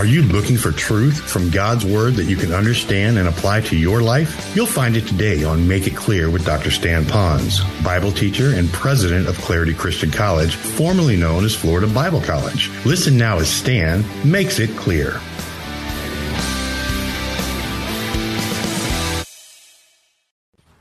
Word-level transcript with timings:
Are 0.00 0.06
you 0.06 0.22
looking 0.22 0.56
for 0.56 0.72
truth 0.72 1.20
from 1.30 1.50
God's 1.50 1.84
Word 1.84 2.14
that 2.14 2.24
you 2.24 2.34
can 2.34 2.54
understand 2.54 3.18
and 3.18 3.28
apply 3.28 3.60
to 3.60 3.76
your 3.76 4.00
life? 4.00 4.56
You'll 4.56 4.64
find 4.64 4.96
it 4.96 5.06
today 5.06 5.44
on 5.44 5.68
Make 5.68 5.86
It 5.86 5.94
Clear 5.94 6.30
with 6.30 6.46
Dr. 6.46 6.70
Stan 6.70 7.04
Ponz, 7.04 7.60
Bible 7.84 8.10
teacher 8.10 8.54
and 8.54 8.72
president 8.72 9.28
of 9.28 9.36
Clarity 9.42 9.74
Christian 9.74 10.10
College, 10.10 10.54
formerly 10.54 11.18
known 11.18 11.44
as 11.44 11.54
Florida 11.54 11.86
Bible 11.86 12.22
College. 12.22 12.70
Listen 12.86 13.18
now 13.18 13.40
as 13.40 13.50
Stan 13.50 14.02
makes 14.24 14.58
it 14.58 14.70
clear. 14.70 15.20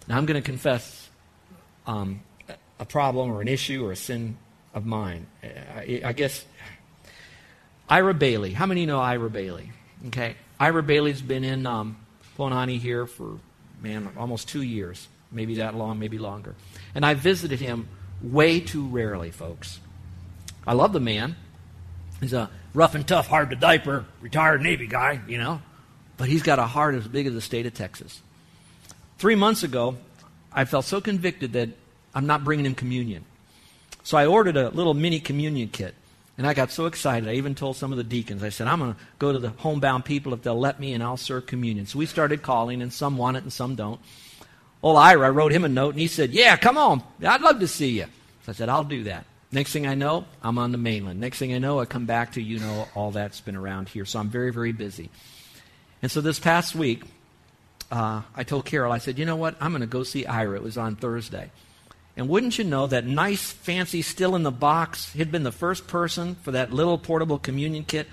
Now, 0.07 0.15
I'm 0.15 0.25
going 0.25 0.41
to 0.41 0.45
confess 0.45 1.09
um, 1.85 2.21
a 2.79 2.85
problem 2.85 3.31
or 3.31 3.41
an 3.41 3.49
issue 3.49 3.85
or 3.85 3.91
a 3.91 3.97
sin 3.97 4.37
of 4.73 4.85
mine. 4.85 5.27
I, 5.43 6.03
I 6.05 6.13
guess 6.13 6.45
Ira 7.89 8.13
Bailey. 8.13 8.53
How 8.53 8.65
many 8.65 8.85
know 8.85 8.99
Ira 8.99 9.29
Bailey? 9.29 9.71
Okay. 10.07 10.35
Ira 10.59 10.83
Bailey's 10.83 11.21
been 11.21 11.43
in 11.43 11.65
um, 11.65 11.97
here 12.37 13.05
for, 13.05 13.39
man, 13.81 14.09
almost 14.17 14.47
two 14.47 14.61
years. 14.61 15.07
Maybe 15.31 15.55
that 15.55 15.75
long, 15.75 15.99
maybe 15.99 16.17
longer. 16.17 16.55
And 16.95 17.05
I 17.05 17.13
visited 17.13 17.59
him 17.59 17.87
way 18.21 18.59
too 18.59 18.87
rarely, 18.87 19.31
folks. 19.31 19.79
I 20.65 20.73
love 20.73 20.93
the 20.93 20.99
man. 20.99 21.35
He's 22.19 22.33
a 22.33 22.49
rough 22.73 22.95
and 22.95 23.07
tough, 23.07 23.27
hard 23.27 23.49
to 23.51 23.55
diaper, 23.55 24.05
retired 24.21 24.61
Navy 24.61 24.87
guy, 24.87 25.21
you 25.27 25.37
know. 25.37 25.61
But 26.17 26.27
he's 26.27 26.43
got 26.43 26.59
a 26.59 26.65
heart 26.65 26.95
as 26.95 27.07
big 27.07 27.27
as 27.27 27.33
the 27.33 27.41
state 27.41 27.65
of 27.65 27.73
Texas. 27.73 28.21
Three 29.17 29.35
months 29.35 29.63
ago, 29.63 29.97
I 30.51 30.65
felt 30.65 30.85
so 30.85 30.99
convicted 30.99 31.53
that 31.53 31.69
I'm 32.13 32.25
not 32.25 32.43
bringing 32.43 32.65
him 32.65 32.75
communion. 32.75 33.25
So 34.03 34.17
I 34.17 34.25
ordered 34.25 34.57
a 34.57 34.69
little 34.69 34.93
mini 34.93 35.19
communion 35.19 35.69
kit. 35.69 35.95
And 36.39 36.47
I 36.47 36.53
got 36.53 36.71
so 36.71 36.85
excited, 36.85 37.27
I 37.27 37.33
even 37.33 37.53
told 37.53 37.75
some 37.75 37.91
of 37.91 37.97
the 37.97 38.03
deacons, 38.05 38.43
I 38.43 38.47
said, 38.47 38.67
I'm 38.67 38.79
going 38.79 38.93
to 38.93 38.99
go 39.19 39.33
to 39.33 39.39
the 39.39 39.49
homebound 39.49 40.05
people 40.05 40.33
if 40.33 40.41
they'll 40.41 40.57
let 40.57 40.79
me, 40.79 40.93
and 40.93 41.03
I'll 41.03 41.17
serve 41.17 41.47
communion. 41.47 41.85
So 41.85 41.99
we 41.99 42.05
started 42.05 42.41
calling, 42.43 42.81
and 42.81 42.93
some 42.93 43.17
want 43.17 43.35
it 43.35 43.43
and 43.43 43.51
some 43.51 43.75
don't. 43.75 43.99
Old 44.81 44.95
Ira, 44.95 45.27
I 45.27 45.31
wrote 45.31 45.51
him 45.51 45.65
a 45.65 45.67
note, 45.67 45.95
and 45.95 45.99
he 45.99 46.07
said, 46.07 46.31
Yeah, 46.31 46.55
come 46.55 46.77
on. 46.77 47.03
I'd 47.21 47.41
love 47.41 47.59
to 47.59 47.67
see 47.67 47.89
you. 47.89 48.05
So 48.45 48.53
I 48.53 48.55
said, 48.55 48.69
I'll 48.69 48.85
do 48.85 49.03
that. 49.03 49.25
Next 49.51 49.73
thing 49.73 49.85
I 49.85 49.95
know, 49.95 50.23
I'm 50.41 50.57
on 50.57 50.71
the 50.71 50.77
mainland. 50.77 51.19
Next 51.19 51.39
thing 51.39 51.53
I 51.53 51.57
know, 51.57 51.81
I 51.81 51.83
come 51.83 52.05
back 52.05 52.31
to, 52.33 52.41
you 52.41 52.59
know, 52.59 52.87
all 52.95 53.11
that's 53.11 53.41
been 53.41 53.57
around 53.57 53.89
here. 53.89 54.05
So 54.05 54.17
I'm 54.17 54.29
very, 54.29 54.53
very 54.53 54.71
busy. 54.71 55.09
And 56.01 56.09
so 56.09 56.21
this 56.21 56.39
past 56.39 56.73
week, 56.73 57.03
uh, 57.91 58.21
I 58.33 58.45
told 58.45 58.63
Carol, 58.63 58.93
I 58.93 58.99
said, 58.99 59.19
you 59.19 59.25
know 59.25 59.35
what? 59.35 59.57
I'm 59.59 59.71
going 59.71 59.81
to 59.81 59.87
go 59.87 60.03
see 60.03 60.25
Ira. 60.25 60.55
It 60.55 60.63
was 60.63 60.77
on 60.77 60.95
Thursday. 60.95 61.51
And 62.19 62.27
wouldn't 62.27 62.57
you 62.57 62.65
know 62.65 62.85
that 62.85 63.05
nice, 63.05 63.49
fancy, 63.49 64.01
still 64.01 64.35
in 64.35 64.43
the 64.43 64.51
box, 64.51 65.13
he'd 65.13 65.31
been 65.31 65.43
the 65.43 65.53
first 65.53 65.87
person 65.87 66.35
for 66.35 66.51
that 66.51 66.73
little 66.73 66.97
portable 66.97 67.39
communion 67.39 67.85
kit. 67.85 68.07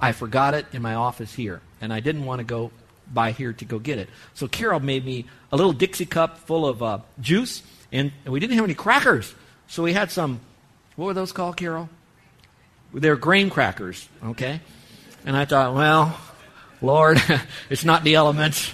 I 0.00 0.12
forgot 0.12 0.54
it 0.54 0.64
in 0.72 0.80
my 0.80 0.94
office 0.94 1.34
here, 1.34 1.60
and 1.78 1.92
I 1.92 2.00
didn't 2.00 2.24
want 2.24 2.38
to 2.38 2.44
go 2.44 2.70
by 3.12 3.32
here 3.32 3.52
to 3.52 3.64
go 3.66 3.78
get 3.78 3.98
it. 3.98 4.08
So 4.32 4.48
Carol 4.48 4.80
made 4.80 5.04
me 5.04 5.26
a 5.52 5.56
little 5.58 5.74
Dixie 5.74 6.06
cup 6.06 6.38
full 6.38 6.66
of 6.66 6.82
uh, 6.82 7.00
juice, 7.20 7.62
and, 7.92 8.10
and 8.24 8.32
we 8.32 8.40
didn't 8.40 8.56
have 8.56 8.64
any 8.64 8.72
crackers. 8.72 9.34
So 9.66 9.82
we 9.82 9.92
had 9.92 10.10
some, 10.10 10.40
what 10.96 11.04
were 11.04 11.14
those 11.14 11.32
called, 11.32 11.58
Carol? 11.58 11.90
They're 12.94 13.16
grain 13.16 13.50
crackers, 13.50 14.08
okay? 14.24 14.62
And 15.26 15.36
I 15.36 15.44
thought, 15.44 15.74
well, 15.74 16.18
Lord, 16.80 17.20
it's 17.68 17.84
not 17.84 18.02
the 18.02 18.14
elements. 18.14 18.72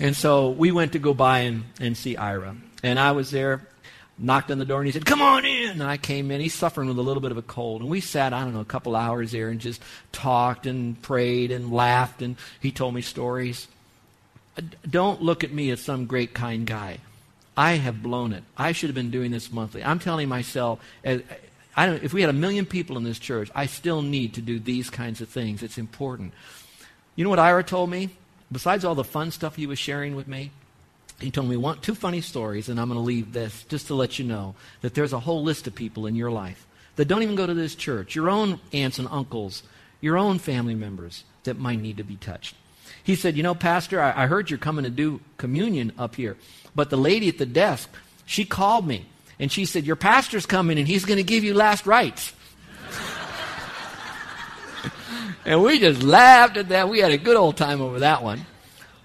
And 0.00 0.16
so 0.16 0.48
we 0.48 0.72
went 0.72 0.92
to 0.92 0.98
go 0.98 1.12
by 1.12 1.40
and, 1.40 1.64
and 1.78 1.94
see 1.94 2.16
Ira. 2.16 2.56
And 2.82 2.98
I 2.98 3.12
was 3.12 3.30
there, 3.30 3.68
knocked 4.22 4.50
on 4.50 4.58
the 4.58 4.64
door, 4.64 4.78
and 4.78 4.86
he 4.86 4.92
said, 4.92 5.04
Come 5.04 5.20
on 5.20 5.44
in. 5.44 5.70
And 5.72 5.82
I 5.82 5.96
came 5.96 6.30
in. 6.30 6.40
He's 6.40 6.54
suffering 6.54 6.88
with 6.88 6.98
a 6.98 7.02
little 7.02 7.20
bit 7.20 7.32
of 7.32 7.36
a 7.36 7.42
cold. 7.42 7.82
And 7.82 7.90
we 7.90 8.00
sat, 8.00 8.32
I 8.32 8.44
don't 8.44 8.54
know, 8.54 8.60
a 8.60 8.64
couple 8.64 8.96
hours 8.96 9.32
there 9.32 9.48
and 9.48 9.60
just 9.60 9.82
talked 10.12 10.66
and 10.66 11.00
prayed 11.02 11.50
and 11.50 11.72
laughed. 11.72 12.22
And 12.22 12.36
he 12.60 12.70
told 12.70 12.94
me 12.94 13.02
stories. 13.02 13.68
Don't 14.88 15.22
look 15.22 15.44
at 15.44 15.52
me 15.52 15.70
as 15.70 15.80
some 15.80 16.06
great, 16.06 16.34
kind 16.34 16.66
guy. 16.66 16.98
I 17.56 17.72
have 17.72 18.02
blown 18.02 18.32
it. 18.32 18.44
I 18.56 18.72
should 18.72 18.88
have 18.88 18.94
been 18.94 19.10
doing 19.10 19.30
this 19.30 19.52
monthly. 19.52 19.84
I'm 19.84 19.98
telling 19.98 20.28
myself, 20.28 20.80
if 21.04 22.12
we 22.12 22.20
had 22.20 22.30
a 22.30 22.34
million 22.34 22.64
people 22.64 22.96
in 22.96 23.04
this 23.04 23.18
church, 23.18 23.50
I 23.54 23.66
still 23.66 24.02
need 24.02 24.34
to 24.34 24.40
do 24.40 24.58
these 24.58 24.88
kinds 24.88 25.20
of 25.20 25.28
things. 25.28 25.62
It's 25.62 25.78
important. 25.78 26.32
You 27.16 27.24
know 27.24 27.30
what 27.30 27.38
Ira 27.38 27.64
told 27.64 27.90
me? 27.90 28.10
Besides 28.50 28.84
all 28.84 28.94
the 28.94 29.04
fun 29.04 29.30
stuff 29.30 29.56
he 29.56 29.66
was 29.66 29.78
sharing 29.78 30.14
with 30.14 30.28
me, 30.28 30.50
he 31.22 31.30
told 31.30 31.48
me 31.48 31.56
want 31.56 31.82
two 31.82 31.94
funny 31.94 32.20
stories, 32.20 32.68
and 32.68 32.80
I'm 32.80 32.88
going 32.88 32.98
to 32.98 33.04
leave 33.04 33.32
this 33.32 33.64
just 33.64 33.88
to 33.88 33.94
let 33.94 34.18
you 34.18 34.24
know 34.24 34.54
that 34.80 34.94
there's 34.94 35.12
a 35.12 35.20
whole 35.20 35.42
list 35.42 35.66
of 35.66 35.74
people 35.74 36.06
in 36.06 36.16
your 36.16 36.30
life 36.30 36.66
that 36.96 37.06
don't 37.06 37.22
even 37.22 37.36
go 37.36 37.46
to 37.46 37.54
this 37.54 37.74
church, 37.74 38.14
your 38.14 38.28
own 38.28 38.60
aunts 38.72 38.98
and 38.98 39.08
uncles, 39.10 39.62
your 40.00 40.16
own 40.16 40.38
family 40.38 40.74
members 40.74 41.24
that 41.44 41.58
might 41.58 41.80
need 41.80 41.96
to 41.96 42.04
be 42.04 42.16
touched. 42.16 42.54
He 43.02 43.14
said, 43.14 43.36
You 43.36 43.42
know, 43.42 43.54
Pastor, 43.54 44.00
I, 44.00 44.24
I 44.24 44.26
heard 44.26 44.50
you're 44.50 44.58
coming 44.58 44.84
to 44.84 44.90
do 44.90 45.20
communion 45.36 45.92
up 45.98 46.16
here, 46.16 46.36
but 46.74 46.90
the 46.90 46.98
lady 46.98 47.28
at 47.28 47.38
the 47.38 47.46
desk, 47.46 47.88
she 48.26 48.44
called 48.44 48.86
me, 48.86 49.06
and 49.38 49.50
she 49.50 49.64
said, 49.64 49.84
Your 49.84 49.96
pastor's 49.96 50.46
coming, 50.46 50.78
and 50.78 50.86
he's 50.86 51.04
going 51.04 51.18
to 51.18 51.24
give 51.24 51.44
you 51.44 51.54
last 51.54 51.86
rites. 51.86 52.32
and 55.44 55.62
we 55.62 55.78
just 55.78 56.02
laughed 56.02 56.56
at 56.56 56.68
that. 56.68 56.88
We 56.88 57.00
had 57.00 57.12
a 57.12 57.18
good 57.18 57.36
old 57.36 57.56
time 57.56 57.80
over 57.80 58.00
that 58.00 58.22
one. 58.22 58.46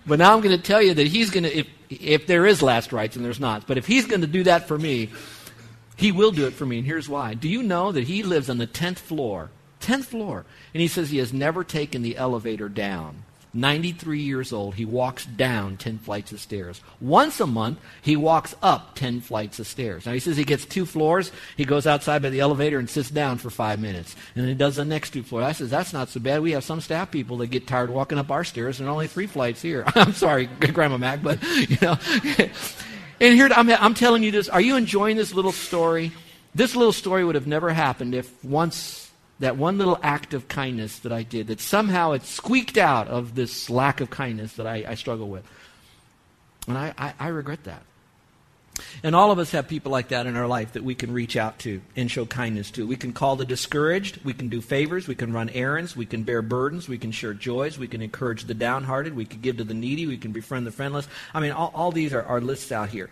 But 0.05 0.19
now 0.19 0.33
I'm 0.33 0.41
going 0.41 0.55
to 0.55 0.63
tell 0.63 0.81
you 0.81 0.93
that 0.93 1.07
he's 1.07 1.31
going 1.31 1.43
to, 1.43 1.57
if, 1.57 1.67
if 1.89 2.27
there 2.27 2.45
is 2.45 2.61
last 2.61 2.91
rites, 2.91 3.15
and 3.15 3.23
there's 3.23 3.39
not, 3.39 3.67
but 3.67 3.77
if 3.77 3.87
he's 3.87 4.07
going 4.07 4.21
to 4.21 4.27
do 4.27 4.43
that 4.43 4.67
for 4.67 4.77
me, 4.77 5.09
he 5.95 6.11
will 6.11 6.31
do 6.31 6.45
it 6.45 6.53
for 6.53 6.65
me. 6.65 6.77
And 6.77 6.87
here's 6.87 7.09
why. 7.09 7.33
Do 7.33 7.49
you 7.49 7.63
know 7.63 7.91
that 7.91 8.05
he 8.05 8.23
lives 8.23 8.49
on 8.49 8.57
the 8.57 8.67
10th 8.67 8.99
floor? 8.99 9.49
10th 9.81 10.05
floor. 10.05 10.45
And 10.73 10.81
he 10.81 10.87
says 10.87 11.09
he 11.09 11.17
has 11.17 11.33
never 11.33 11.63
taken 11.63 12.01
the 12.01 12.17
elevator 12.17 12.69
down. 12.69 13.23
93 13.53 14.21
years 14.21 14.53
old, 14.53 14.75
he 14.75 14.85
walks 14.85 15.25
down 15.25 15.77
10 15.77 15.99
flights 15.99 16.31
of 16.31 16.39
stairs. 16.39 16.81
Once 16.99 17.39
a 17.39 17.47
month, 17.47 17.79
he 18.01 18.15
walks 18.15 18.55
up 18.61 18.95
10 18.95 19.21
flights 19.21 19.59
of 19.59 19.67
stairs. 19.67 20.05
Now, 20.05 20.13
he 20.13 20.19
says 20.19 20.37
he 20.37 20.43
gets 20.43 20.65
two 20.65 20.85
floors. 20.85 21.31
He 21.55 21.65
goes 21.65 21.87
outside 21.87 22.21
by 22.21 22.29
the 22.29 22.39
elevator 22.39 22.77
and 22.77 22.89
sits 22.89 23.09
down 23.09 23.37
for 23.37 23.49
five 23.49 23.79
minutes. 23.79 24.15
And 24.35 24.43
then 24.43 24.49
he 24.49 24.55
does 24.55 24.75
the 24.75 24.85
next 24.85 25.11
two 25.11 25.23
floors. 25.23 25.45
I 25.45 25.51
says, 25.53 25.69
that's 25.69 25.93
not 25.93 26.09
so 26.09 26.19
bad. 26.19 26.41
We 26.41 26.51
have 26.51 26.63
some 26.63 26.81
staff 26.81 27.09
people 27.09 27.37
that 27.37 27.47
get 27.47 27.67
tired 27.67 27.89
walking 27.89 28.17
up 28.17 28.31
our 28.31 28.43
stairs, 28.43 28.79
and 28.79 28.89
only 28.89 29.07
three 29.07 29.27
flights 29.27 29.61
here. 29.61 29.83
I'm 29.95 30.13
sorry, 30.13 30.45
Grandma 30.45 30.97
Mac, 30.97 31.23
but, 31.23 31.41
you 31.69 31.77
know. 31.81 31.97
and 33.19 33.33
here, 33.33 33.49
I'm, 33.55 33.69
I'm 33.69 33.93
telling 33.93 34.23
you 34.23 34.31
this. 34.31 34.49
Are 34.49 34.61
you 34.61 34.75
enjoying 34.75 35.17
this 35.17 35.33
little 35.33 35.51
story? 35.51 36.11
This 36.53 36.75
little 36.75 36.93
story 36.93 37.23
would 37.23 37.35
have 37.35 37.47
never 37.47 37.71
happened 37.71 38.15
if 38.15 38.43
once 38.43 39.06
that 39.39 39.57
one 39.57 39.77
little 39.77 39.99
act 40.01 40.33
of 40.33 40.47
kindness 40.47 40.99
that 40.99 41.11
I 41.11 41.23
did, 41.23 41.47
that 41.47 41.59
somehow 41.59 42.13
it 42.13 42.23
squeaked 42.23 42.77
out 42.77 43.07
of 43.07 43.35
this 43.35 43.69
lack 43.69 44.01
of 44.01 44.09
kindness 44.09 44.53
that 44.53 44.65
I, 44.65 44.85
I 44.87 44.95
struggle 44.95 45.29
with. 45.29 45.45
And 46.67 46.77
I, 46.77 46.93
I, 46.97 47.13
I, 47.19 47.27
regret 47.29 47.63
that. 47.63 47.83
And 49.03 49.15
all 49.15 49.31
of 49.31 49.39
us 49.39 49.51
have 49.51 49.67
people 49.67 49.91
like 49.91 50.09
that 50.09 50.27
in 50.27 50.35
our 50.35 50.47
life 50.47 50.73
that 50.73 50.83
we 50.83 50.95
can 50.95 51.13
reach 51.13 51.37
out 51.37 51.59
to 51.59 51.81
and 51.95 52.11
show 52.11 52.25
kindness 52.25 52.71
to. 52.71 52.85
We 52.85 52.95
can 52.95 53.13
call 53.13 53.35
the 53.35 53.45
discouraged, 53.45 54.23
we 54.25 54.33
can 54.33 54.49
do 54.49 54.59
favors, 54.59 55.07
we 55.07 55.15
can 55.15 55.31
run 55.31 55.49
errands, 55.49 55.95
we 55.95 56.05
can 56.05 56.23
bear 56.23 56.41
burdens, 56.41 56.89
we 56.89 56.97
can 56.97 57.11
share 57.11 57.33
joys, 57.33 57.79
we 57.79 57.87
can 57.87 58.01
encourage 58.01 58.43
the 58.43 58.53
downhearted, 58.53 59.15
we 59.15 59.25
can 59.25 59.39
give 59.39 59.57
to 59.57 59.63
the 59.63 59.73
needy, 59.73 60.05
we 60.05 60.17
can 60.17 60.31
befriend 60.31 60.67
the 60.67 60.71
friendless. 60.71 61.07
I 61.33 61.39
mean, 61.39 61.51
all, 61.51 61.71
all 61.73 61.91
these 61.91 62.13
are, 62.13 62.23
are 62.23 62.41
lists 62.41 62.71
out 62.71 62.89
here. 62.89 63.09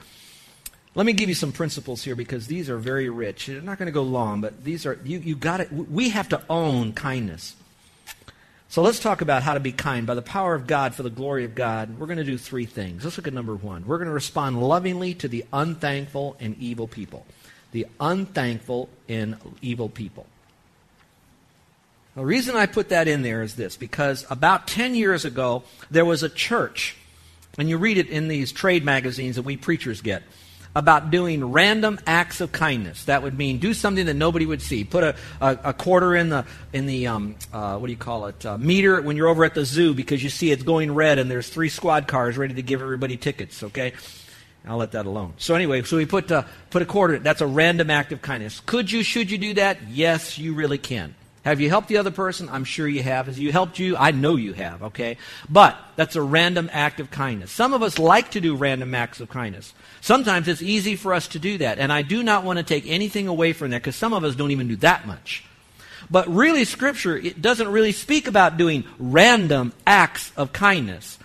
Let 0.96 1.06
me 1.06 1.12
give 1.12 1.28
you 1.28 1.36
some 1.36 1.52
principles 1.52 2.04
here 2.04 2.16
because 2.16 2.48
these 2.48 2.70
are 2.70 2.78
very 2.78 3.10
rich. 3.10 3.48
They're 3.48 3.60
not 3.60 3.78
going 3.78 3.88
to 3.88 3.92
go 3.92 4.04
long, 4.04 4.40
but 4.40 4.64
these 4.64 4.86
are, 4.86 4.98
you, 5.04 5.20
you 5.20 5.36
got 5.36 5.60
it. 5.60 5.72
We 5.72 6.10
have 6.10 6.30
to 6.30 6.42
own 6.50 6.94
kindness. 6.94 7.56
So 8.70 8.82
let's 8.82 9.00
talk 9.00 9.20
about 9.20 9.44
how 9.44 9.54
to 9.56 9.60
be 9.60 9.74
kind. 9.74 10.08
By 10.08 10.16
the 10.16 10.22
power 10.22 10.56
of 10.56 10.68
God, 10.68 10.96
for 10.96 11.04
the 11.04 11.10
glory 11.10 11.44
of 11.44 11.54
God, 11.54 12.00
we're 12.00 12.08
going 12.08 12.18
to 12.18 12.24
do 12.24 12.38
three 12.38 12.66
things. 12.66 13.04
Let's 13.04 13.18
look 13.18 13.28
at 13.28 13.34
number 13.34 13.56
one. 13.56 13.86
We're 13.86 13.98
going 13.98 14.08
to 14.08 14.14
respond 14.14 14.62
lovingly 14.62 15.14
to 15.16 15.28
the 15.28 15.44
unthankful 15.52 16.38
and 16.40 16.58
evil 16.60 16.88
people. 16.88 17.26
The 17.74 17.88
unthankful 18.00 18.88
and 19.10 19.36
evil 19.62 19.90
people. 19.90 20.26
The 22.16 22.26
reason 22.26 22.56
I 22.56 22.68
put 22.68 22.90
that 22.90 23.10
in 23.10 23.22
there 23.22 23.44
is 23.44 23.56
this 23.56 23.76
because 23.76 24.26
about 24.30 24.68
10 24.68 24.96
years 24.96 25.26
ago, 25.26 25.64
there 25.92 26.06
was 26.06 26.24
a 26.24 26.30
church, 26.30 26.96
and 27.58 27.68
you 27.68 27.78
read 27.78 27.98
it 27.98 28.08
in 28.08 28.30
these 28.30 28.54
trade 28.54 28.86
magazines 28.86 29.36
that 29.36 29.42
we 29.42 29.58
preachers 29.58 30.00
get 30.00 30.24
about 30.76 31.10
doing 31.10 31.52
random 31.52 32.00
acts 32.06 32.42
of 32.42 32.52
kindness. 32.52 33.06
That 33.06 33.24
would 33.24 33.38
mean 33.38 33.60
do 33.60 33.74
something 33.74 34.06
that 34.08 34.14
nobody 34.16 34.46
would 34.46 34.62
see. 34.62 34.84
Put 34.84 35.04
a, 35.04 35.16
a, 35.40 35.60
a 35.66 35.74
quarter 35.74 36.16
in 36.16 36.30
the 36.30 36.46
in 36.74 36.86
the 36.86 37.08
um, 37.08 37.36
uh, 37.54 37.78
what 37.78 37.88
do 37.88 37.94
you 37.94 37.98
call 37.98 38.26
it 38.28 38.46
uh, 38.46 38.58
meter 38.58 39.02
when 39.02 39.16
you're 39.16 39.30
over 39.30 39.46
at 39.46 39.54
the 39.54 39.66
zoo 39.66 39.94
because 39.94 40.22
you 40.22 40.30
see 40.30 40.52
it's 40.52 40.64
going 40.64 40.94
red 40.94 41.18
and 41.18 41.32
there's 41.32 41.50
three 41.50 41.70
squad 41.70 42.08
cars 42.08 42.38
ready 42.38 42.54
to 42.54 42.62
give 42.62 42.82
everybody 42.82 43.16
tickets. 43.16 43.64
Okay, 43.64 43.94
I'll 44.68 44.78
let 44.78 44.92
that 44.92 45.06
alone. 45.06 45.34
So 45.38 45.56
anyway, 45.56 45.84
so 45.84 45.98
we 45.98 46.06
put 46.06 46.32
uh, 46.32 46.44
put 46.70 46.82
a 46.82 46.86
quarter. 46.86 47.20
That's 47.20 47.42
a 47.42 47.48
random 47.48 47.90
act 47.90 48.12
of 48.12 48.22
kindness. 48.22 48.62
Could 48.66 48.92
you? 48.92 49.04
Should 49.04 49.32
you 49.32 49.38
do 49.38 49.54
that? 49.56 49.78
Yes, 49.90 50.38
you 50.38 50.54
really 50.54 50.78
can. 50.78 51.16
Have 51.46 51.62
you 51.62 51.70
helped 51.70 51.90
the 51.90 51.98
other 51.98 52.10
person? 52.10 52.50
I'm 52.50 52.64
sure 52.64 52.88
you 52.88 53.04
have. 53.04 53.28
Has 53.28 53.40
you 53.40 53.52
helped 53.52 53.78
you? 53.78 53.96
I 53.96 54.10
know 54.10 54.36
you 54.36 54.54
have, 54.54 54.82
okay? 54.82 55.18
But 55.48 55.78
that's 55.96 56.16
a 56.16 56.22
random 56.22 56.72
act 56.74 57.00
of 57.00 57.12
kindness. 57.12 57.52
Some 57.52 57.72
of 57.72 57.84
us 57.84 58.00
like 58.00 58.32
to 58.32 58.42
do 58.42 58.56
random 58.56 58.96
acts 58.96 59.20
of 59.20 59.30
kindness. 59.30 59.76
Sometimes 60.02 60.48
it's 60.48 60.64
easy 60.64 60.96
for 60.96 61.14
us 61.14 61.28
to 61.30 61.40
do 61.40 61.60
that. 61.60 61.78
And 61.78 61.94
I 61.94 62.02
do 62.02 62.24
not 62.24 62.44
want 62.44 62.58
to 62.58 62.64
take 62.64 62.88
anything 62.88 63.28
away 63.28 63.54
from 63.54 63.70
that 63.70 63.84
because 63.84 63.96
some 63.96 64.12
of 64.12 64.24
us 64.24 64.34
don't 64.34 64.50
even 64.50 64.68
do 64.68 64.76
that 64.78 65.06
much. 65.06 65.46
But 66.10 66.28
really, 66.28 66.66
Scripture, 66.66 67.16
it 67.16 67.44
doesn't 67.44 67.68
really 67.68 67.92
speak 67.92 68.28
about 68.28 68.58
doing 68.58 68.84
random 68.98 69.72
acts 69.86 70.32
of 70.36 70.52
kindness. 70.52 71.20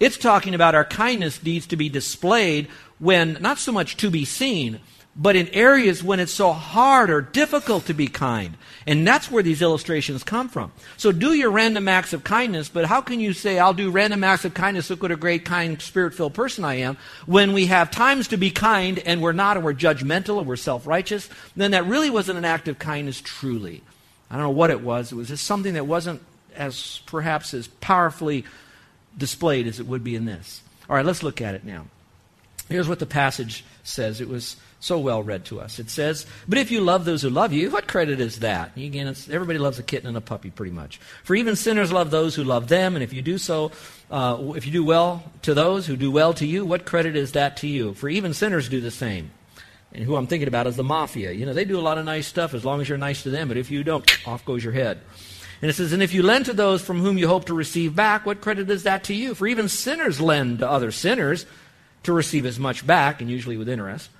It's 0.00 0.16
talking 0.16 0.54
about 0.54 0.74
our 0.74 0.86
kindness 0.86 1.42
needs 1.42 1.66
to 1.66 1.76
be 1.76 1.90
displayed 1.90 2.68
when, 2.98 3.36
not 3.42 3.58
so 3.58 3.72
much 3.72 3.98
to 3.98 4.10
be 4.10 4.24
seen, 4.24 4.80
but 5.18 5.34
in 5.34 5.48
areas 5.48 6.04
when 6.04 6.20
it's 6.20 6.32
so 6.32 6.52
hard 6.52 7.08
or 7.08 7.22
difficult 7.22 7.86
to 7.86 7.94
be 7.94 8.06
kind. 8.06 8.56
And 8.86 9.06
that's 9.06 9.30
where 9.30 9.42
these 9.42 9.62
illustrations 9.62 10.22
come 10.22 10.48
from. 10.48 10.72
So 10.96 11.10
do 11.10 11.32
your 11.32 11.50
random 11.50 11.88
acts 11.88 12.12
of 12.12 12.22
kindness, 12.22 12.68
but 12.68 12.84
how 12.84 13.00
can 13.00 13.18
you 13.18 13.32
say, 13.32 13.58
I'll 13.58 13.74
do 13.74 13.90
random 13.90 14.22
acts 14.22 14.44
of 14.44 14.54
kindness, 14.54 14.90
look 14.90 15.02
what 15.02 15.10
a 15.10 15.16
great, 15.16 15.44
kind, 15.44 15.80
spirit 15.80 16.14
filled 16.14 16.34
person 16.34 16.64
I 16.64 16.74
am, 16.76 16.98
when 17.24 17.52
we 17.52 17.66
have 17.66 17.90
times 17.90 18.28
to 18.28 18.36
be 18.36 18.50
kind 18.50 18.98
and 19.00 19.22
we're 19.22 19.32
not, 19.32 19.56
and 19.56 19.64
we're 19.64 19.74
judgmental 19.74 20.38
and 20.38 20.46
we're 20.46 20.56
self 20.56 20.86
righteous? 20.86 21.28
Then 21.56 21.70
that 21.70 21.86
really 21.86 22.10
wasn't 22.10 22.38
an 22.38 22.44
act 22.44 22.68
of 22.68 22.78
kindness 22.78 23.20
truly. 23.20 23.82
I 24.30 24.34
don't 24.34 24.44
know 24.44 24.50
what 24.50 24.70
it 24.70 24.82
was. 24.82 25.12
It 25.12 25.16
was 25.16 25.28
just 25.28 25.44
something 25.44 25.74
that 25.74 25.86
wasn't 25.86 26.20
as 26.54 27.00
perhaps 27.06 27.54
as 27.54 27.68
powerfully 27.68 28.44
displayed 29.16 29.66
as 29.66 29.80
it 29.80 29.86
would 29.86 30.04
be 30.04 30.14
in 30.14 30.26
this. 30.26 30.62
All 30.88 30.96
right, 30.96 31.04
let's 31.04 31.22
look 31.22 31.40
at 31.40 31.54
it 31.54 31.64
now. 31.64 31.86
Here's 32.68 32.88
what 32.88 32.98
the 32.98 33.06
passage 33.06 33.64
says. 33.84 34.20
It 34.20 34.28
was 34.28 34.56
so 34.80 34.98
well 34.98 35.22
read 35.22 35.44
to 35.46 35.60
us. 35.60 35.78
It 35.78 35.88
says, 35.88 36.26
But 36.48 36.58
if 36.58 36.70
you 36.70 36.80
love 36.80 37.04
those 37.04 37.22
who 37.22 37.30
love 37.30 37.52
you, 37.52 37.70
what 37.70 37.86
credit 37.86 38.20
is 38.20 38.40
that? 38.40 38.76
Again, 38.76 39.14
everybody 39.30 39.58
loves 39.58 39.78
a 39.78 39.82
kitten 39.82 40.08
and 40.08 40.16
a 40.16 40.20
puppy, 40.20 40.50
pretty 40.50 40.72
much. 40.72 40.98
For 41.24 41.34
even 41.34 41.56
sinners 41.56 41.92
love 41.92 42.10
those 42.10 42.34
who 42.34 42.44
love 42.44 42.68
them, 42.68 42.94
and 42.96 43.02
if 43.02 43.12
you 43.12 43.22
do 43.22 43.38
so, 43.38 43.72
uh, 44.10 44.52
if 44.56 44.66
you 44.66 44.72
do 44.72 44.84
well 44.84 45.30
to 45.42 45.54
those 45.54 45.86
who 45.86 45.96
do 45.96 46.10
well 46.10 46.34
to 46.34 46.46
you, 46.46 46.64
what 46.64 46.84
credit 46.84 47.16
is 47.16 47.32
that 47.32 47.56
to 47.58 47.66
you? 47.68 47.94
For 47.94 48.08
even 48.08 48.34
sinners 48.34 48.68
do 48.68 48.80
the 48.80 48.90
same. 48.90 49.30
And 49.92 50.04
who 50.04 50.16
I'm 50.16 50.26
thinking 50.26 50.48
about 50.48 50.66
is 50.66 50.76
the 50.76 50.84
mafia. 50.84 51.32
You 51.32 51.46
know, 51.46 51.54
they 51.54 51.64
do 51.64 51.78
a 51.78 51.80
lot 51.80 51.98
of 51.98 52.04
nice 52.04 52.26
stuff 52.26 52.52
as 52.52 52.64
long 52.64 52.80
as 52.80 52.88
you're 52.88 52.98
nice 52.98 53.22
to 53.22 53.30
them, 53.30 53.48
but 53.48 53.56
if 53.56 53.70
you 53.70 53.84
don't, 53.84 54.06
off 54.26 54.44
goes 54.44 54.62
your 54.62 54.72
head. 54.72 55.00
And 55.62 55.70
it 55.70 55.74
says, 55.74 55.92
And 55.92 56.02
if 56.02 56.12
you 56.12 56.22
lend 56.22 56.46
to 56.46 56.52
those 56.52 56.82
from 56.82 57.00
whom 57.00 57.16
you 57.16 57.28
hope 57.28 57.46
to 57.46 57.54
receive 57.54 57.96
back, 57.96 58.26
what 58.26 58.40
credit 58.40 58.68
is 58.68 58.82
that 58.82 59.04
to 59.04 59.14
you? 59.14 59.34
For 59.34 59.46
even 59.46 59.68
sinners 59.68 60.20
lend 60.20 60.58
to 60.58 60.68
other 60.68 60.90
sinners 60.90 61.46
to 62.06 62.12
receive 62.12 62.46
as 62.46 62.58
much 62.58 62.86
back, 62.86 63.20
and 63.20 63.30
usually 63.30 63.56
with 63.56 63.68
interest. 63.68 64.10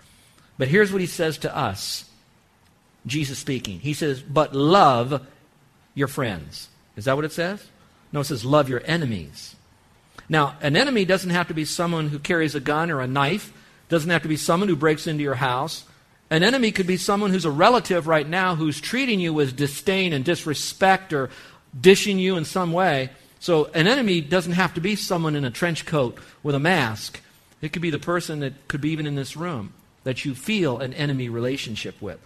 But 0.59 0.69
here's 0.69 0.93
what 0.93 1.01
he 1.01 1.07
says 1.07 1.39
to 1.39 1.57
us 1.57 2.09
Jesus 3.07 3.39
speaking. 3.39 3.81
He 3.81 3.95
says, 3.95 4.21
But 4.23 4.55
love 4.55 5.27
your 5.95 6.09
friends. 6.09 6.69
Is 6.97 7.07
that 7.07 7.17
what 7.17 7.25
it 7.25 7.33
says? 7.33 7.65
No, 8.13 8.21
it 8.21 8.25
says, 8.25 8.45
Love 8.45 8.69
your 8.69 8.83
enemies. 8.85 9.57
Now, 10.29 10.57
an 10.61 10.77
enemy 10.77 11.05
doesn't 11.05 11.31
have 11.31 11.49
to 11.49 11.55
be 11.55 11.65
someone 11.65 12.09
who 12.09 12.19
carries 12.19 12.55
a 12.55 12.61
gun 12.61 12.91
or 12.91 13.01
a 13.01 13.07
knife, 13.07 13.53
doesn't 13.89 14.11
have 14.11 14.23
to 14.23 14.29
be 14.29 14.37
someone 14.37 14.69
who 14.69 14.77
breaks 14.77 15.07
into 15.07 15.23
your 15.23 15.37
house. 15.37 15.85
An 16.31 16.43
enemy 16.43 16.73
could 16.73 16.89
be 16.89 16.97
someone 16.97 17.31
who's 17.31 17.45
a 17.45 17.51
relative 17.51 18.09
right 18.09 18.29
now 18.29 18.57
who's 18.57 18.81
treating 18.81 19.21
you 19.21 19.33
with 19.33 19.57
disdain 19.57 20.13
and 20.13 20.25
disrespect 20.25 21.13
or 21.13 21.31
dishing 21.79 22.19
you 22.19 22.37
in 22.37 22.45
some 22.45 22.73
way. 22.73 23.11
So, 23.39 23.67
an 23.67 23.87
enemy 23.87 24.21
doesn't 24.21 24.53
have 24.53 24.75
to 24.75 24.81
be 24.81 24.97
someone 24.97 25.37
in 25.37 25.45
a 25.45 25.51
trench 25.51 25.87
coat 25.87 26.19
with 26.43 26.57
a 26.57 26.61
mask. 26.61 27.21
It 27.61 27.73
could 27.73 27.83
be 27.83 27.91
the 27.91 27.99
person 27.99 28.41
that 28.41 28.69
could 28.69 28.81
be 28.81 28.91
even 28.91 29.07
in 29.07 29.15
this 29.15 29.37
room 29.37 29.73
that 30.05 30.25
you 30.25 30.35
feel 30.35 30.79
an 30.79 30.95
enemy 30.95 31.29
relationship 31.29 32.01
with. 32.01 32.21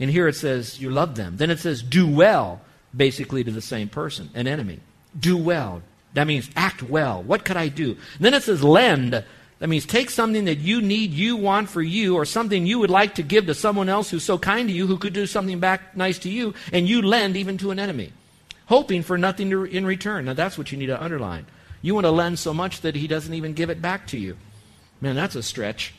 And 0.00 0.10
here 0.10 0.26
it 0.26 0.34
says 0.34 0.80
you 0.80 0.90
love 0.90 1.14
them. 1.14 1.36
Then 1.36 1.50
it 1.50 1.60
says 1.60 1.82
do 1.82 2.08
well, 2.08 2.60
basically 2.96 3.44
to 3.44 3.50
the 3.50 3.60
same 3.60 3.88
person, 3.88 4.30
an 4.34 4.46
enemy. 4.46 4.80
Do 5.18 5.36
well. 5.36 5.82
That 6.14 6.26
means 6.26 6.50
act 6.56 6.82
well. 6.82 7.22
What 7.22 7.44
could 7.44 7.56
I 7.56 7.68
do? 7.68 7.90
And 7.90 8.20
then 8.20 8.34
it 8.34 8.42
says 8.42 8.64
lend. 8.64 9.12
That 9.12 9.68
means 9.68 9.86
take 9.86 10.10
something 10.10 10.46
that 10.46 10.58
you 10.58 10.82
need, 10.82 11.12
you 11.12 11.36
want 11.36 11.68
for 11.70 11.80
you, 11.80 12.16
or 12.16 12.24
something 12.24 12.66
you 12.66 12.80
would 12.80 12.90
like 12.90 13.14
to 13.14 13.22
give 13.22 13.46
to 13.46 13.54
someone 13.54 13.88
else 13.88 14.10
who's 14.10 14.24
so 14.24 14.36
kind 14.36 14.68
to 14.68 14.74
you, 14.74 14.88
who 14.88 14.98
could 14.98 15.12
do 15.12 15.26
something 15.26 15.60
back 15.60 15.96
nice 15.96 16.18
to 16.20 16.28
you, 16.28 16.54
and 16.72 16.88
you 16.88 17.00
lend 17.00 17.36
even 17.36 17.58
to 17.58 17.70
an 17.70 17.78
enemy, 17.78 18.12
hoping 18.66 19.04
for 19.04 19.16
nothing 19.16 19.52
in 19.52 19.86
return. 19.86 20.24
Now 20.24 20.34
that's 20.34 20.58
what 20.58 20.72
you 20.72 20.78
need 20.78 20.86
to 20.86 21.00
underline. 21.00 21.46
You 21.80 21.94
want 21.94 22.06
to 22.06 22.10
lend 22.10 22.40
so 22.40 22.52
much 22.52 22.80
that 22.80 22.96
he 22.96 23.06
doesn't 23.06 23.32
even 23.32 23.52
give 23.52 23.70
it 23.70 23.80
back 23.80 24.08
to 24.08 24.18
you. 24.18 24.36
Man, 25.02 25.16
that's 25.16 25.34
a 25.34 25.42
stretch. 25.42 25.92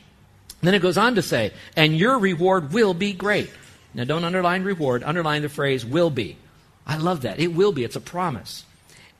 And 0.60 0.66
then 0.66 0.74
it 0.74 0.82
goes 0.82 0.96
on 0.96 1.14
to 1.16 1.22
say, 1.22 1.52
and 1.76 1.96
your 1.96 2.18
reward 2.18 2.72
will 2.72 2.94
be 2.94 3.12
great. 3.12 3.50
Now, 3.92 4.04
don't 4.04 4.24
underline 4.24 4.64
reward, 4.64 5.04
underline 5.04 5.42
the 5.42 5.48
phrase 5.48 5.84
will 5.84 6.10
be. 6.10 6.38
I 6.86 6.96
love 6.96 7.20
that. 7.20 7.38
It 7.38 7.54
will 7.54 7.70
be, 7.70 7.84
it's 7.84 7.96
a 7.96 8.00
promise. 8.00 8.64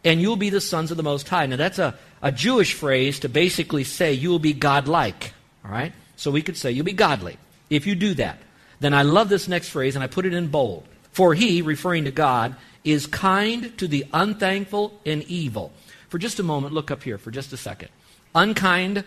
And 0.03 0.21
you'll 0.21 0.37
be 0.37 0.51
the 0.51 0.61
sons 0.61 0.91
of 0.91 0.97
the 0.97 1.03
Most 1.03 1.29
High. 1.29 1.47
Now, 1.47 1.57
that's 1.57 1.79
a, 1.79 1.95
a 2.23 2.33
Jewish 2.33 2.75
phrase 2.75 3.21
to 3.21 3.29
basically 3.29 3.85
say 3.85 4.15
you 4.15 4.31
will 4.31 4.39
be 4.39 4.55
godlike. 4.55 5.33
All 5.65 5.71
right? 5.71 5.93
So 6.17 6.31
we 6.31 6.43
could 6.43 6.57
say 6.57 6.73
you'll 6.73 6.85
be 6.85 6.93
godly 6.93 7.37
if 7.69 7.87
you 7.87 7.95
do 7.95 8.15
that. 8.15 8.39
Then 8.81 8.95
I 8.95 9.03
love 9.03 9.29
this 9.29 9.49
next 9.49 9.69
phrase, 9.69 9.95
and 9.95 10.03
I 10.03 10.09
put 10.09 10.27
it 10.27 10.35
in 10.35 10.49
bold. 10.49 10.87
For 11.13 11.35
he, 11.35 11.63
referring 11.63 12.05
to 12.05 12.11
God, 12.11 12.57
is 12.85 13.07
kind 13.07 13.77
to 13.79 13.87
the 13.87 14.07
unthankful 14.13 14.99
and 15.07 15.23
evil. 15.25 15.73
For 16.09 16.19
just 16.19 16.41
a 16.41 16.43
moment, 16.43 16.75
look 16.75 16.91
up 16.91 17.03
here 17.03 17.19
for 17.19 17.31
just 17.31 17.53
a 17.53 17.57
second. 17.57 17.91
Unkind, 18.35 19.05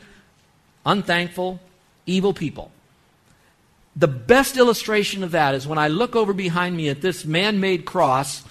unthankful, 0.88 1.60
evil 2.08 2.34
people. 2.34 2.72
The 3.96 4.08
best 4.08 4.58
illustration 4.58 5.24
of 5.24 5.32
that 5.32 5.54
is 5.54 5.68
when 5.68 5.78
I 5.78 5.90
look 5.90 6.16
over 6.16 6.34
behind 6.34 6.76
me 6.76 6.90
at 6.90 7.02
this 7.02 7.26
man 7.26 7.60
made 7.60 7.86
cross, 7.86 8.44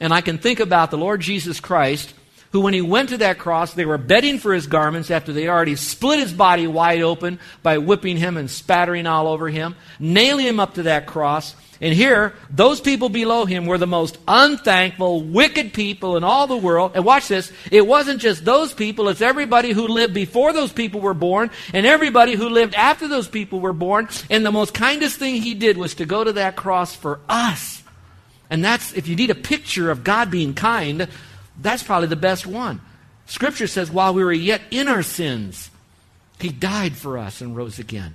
and 0.00 0.12
I 0.12 0.20
can 0.20 0.38
think 0.38 0.60
about 0.60 0.90
the 0.90 0.98
Lord 0.98 1.20
Jesus 1.20 1.60
Christ, 1.60 2.12
who, 2.50 2.60
when 2.60 2.74
he 2.74 2.82
went 2.82 3.10
to 3.10 3.18
that 3.18 3.38
cross, 3.38 3.72
they 3.72 3.86
were 3.86 3.98
bedding 3.98 4.38
for 4.38 4.52
his 4.52 4.66
garments 4.66 5.10
after 5.10 5.32
they 5.32 5.48
already 5.48 5.76
split 5.76 6.18
his 6.18 6.32
body 6.32 6.66
wide 6.66 7.00
open 7.00 7.38
by 7.62 7.78
whipping 7.78 8.18
him 8.18 8.36
and 8.36 8.50
spattering 8.50 9.06
all 9.06 9.26
over 9.28 9.48
him, 9.48 9.74
nailing 9.98 10.46
him 10.46 10.60
up 10.60 10.74
to 10.74 10.82
that 10.82 11.06
cross, 11.06 11.54
and 11.82 11.92
here, 11.92 12.32
those 12.48 12.80
people 12.80 13.08
below 13.08 13.44
him 13.44 13.66
were 13.66 13.76
the 13.76 13.88
most 13.88 14.16
unthankful, 14.28 15.20
wicked 15.20 15.72
people 15.72 16.16
in 16.16 16.22
all 16.22 16.46
the 16.46 16.56
world. 16.56 16.92
And 16.94 17.04
watch 17.04 17.26
this. 17.26 17.50
It 17.72 17.84
wasn't 17.84 18.20
just 18.20 18.44
those 18.44 18.72
people, 18.72 19.08
it's 19.08 19.20
everybody 19.20 19.72
who 19.72 19.88
lived 19.88 20.14
before 20.14 20.52
those 20.52 20.72
people 20.72 21.00
were 21.00 21.12
born 21.12 21.50
and 21.74 21.84
everybody 21.84 22.36
who 22.36 22.48
lived 22.48 22.76
after 22.76 23.08
those 23.08 23.26
people 23.26 23.58
were 23.58 23.72
born. 23.72 24.08
And 24.30 24.46
the 24.46 24.52
most 24.52 24.74
kindest 24.74 25.18
thing 25.18 25.42
he 25.42 25.54
did 25.54 25.76
was 25.76 25.96
to 25.96 26.06
go 26.06 26.22
to 26.22 26.34
that 26.34 26.54
cross 26.54 26.94
for 26.94 27.18
us. 27.28 27.82
And 28.48 28.64
that's, 28.64 28.92
if 28.92 29.08
you 29.08 29.16
need 29.16 29.30
a 29.30 29.34
picture 29.34 29.90
of 29.90 30.04
God 30.04 30.30
being 30.30 30.54
kind, 30.54 31.08
that's 31.60 31.82
probably 31.82 32.06
the 32.06 32.14
best 32.14 32.46
one. 32.46 32.80
Scripture 33.26 33.66
says, 33.66 33.90
while 33.90 34.14
we 34.14 34.22
were 34.22 34.32
yet 34.32 34.62
in 34.70 34.86
our 34.86 35.02
sins, 35.02 35.68
he 36.38 36.50
died 36.50 36.94
for 36.94 37.18
us 37.18 37.40
and 37.40 37.56
rose 37.56 37.80
again. 37.80 38.14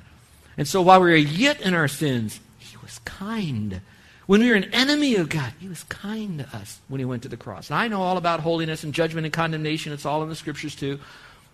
And 0.58 0.66
so 0.66 0.82
while 0.82 1.02
we 1.02 1.10
were 1.10 1.16
yet 1.18 1.60
in 1.60 1.74
our 1.74 1.90
sins, 1.90 2.40
was 2.88 3.00
kind. 3.00 3.82
When 4.26 4.42
we 4.42 4.50
were 4.50 4.56
an 4.56 4.74
enemy 4.74 5.16
of 5.16 5.30
God, 5.30 5.54
He 5.60 5.68
was 5.68 5.84
kind 5.84 6.40
to 6.40 6.58
us 6.58 6.80
when 6.88 7.00
He 7.00 7.06
went 7.06 7.24
to 7.24 7.30
the 7.30 7.38
cross. 7.38 7.70
And 7.70 7.78
I 7.78 7.88
know 7.88 8.02
all 8.02 8.18
about 8.18 8.40
holiness 8.40 8.84
and 8.84 8.94
judgment 8.94 9.26
and 9.26 9.34
condemnation. 9.34 9.94
It's 9.94 10.06
all 10.06 10.24
in 10.24 10.30
the 10.30 10.36
Scriptures, 10.36 10.76
too. 10.76 11.00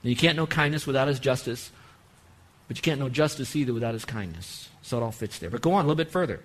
And 0.03 0.09
you 0.09 0.15
can't 0.15 0.37
know 0.37 0.47
kindness 0.47 0.87
without 0.87 1.07
His 1.07 1.19
justice. 1.19 1.71
But 2.67 2.77
you 2.77 2.81
can't 2.81 2.99
know 2.99 3.09
justice 3.09 3.55
either 3.55 3.73
without 3.73 3.93
His 3.93 4.05
kindness. 4.05 4.69
So 4.81 4.97
it 4.97 5.03
all 5.03 5.11
fits 5.11 5.39
there. 5.39 5.49
But 5.49 5.61
go 5.61 5.73
on 5.73 5.85
a 5.85 5.87
little 5.87 5.95
bit 5.95 6.11
further. 6.11 6.39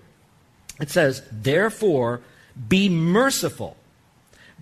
It 0.79 0.89
says, 0.89 1.23
Therefore, 1.31 2.21
be 2.67 2.89
merciful, 2.89 3.77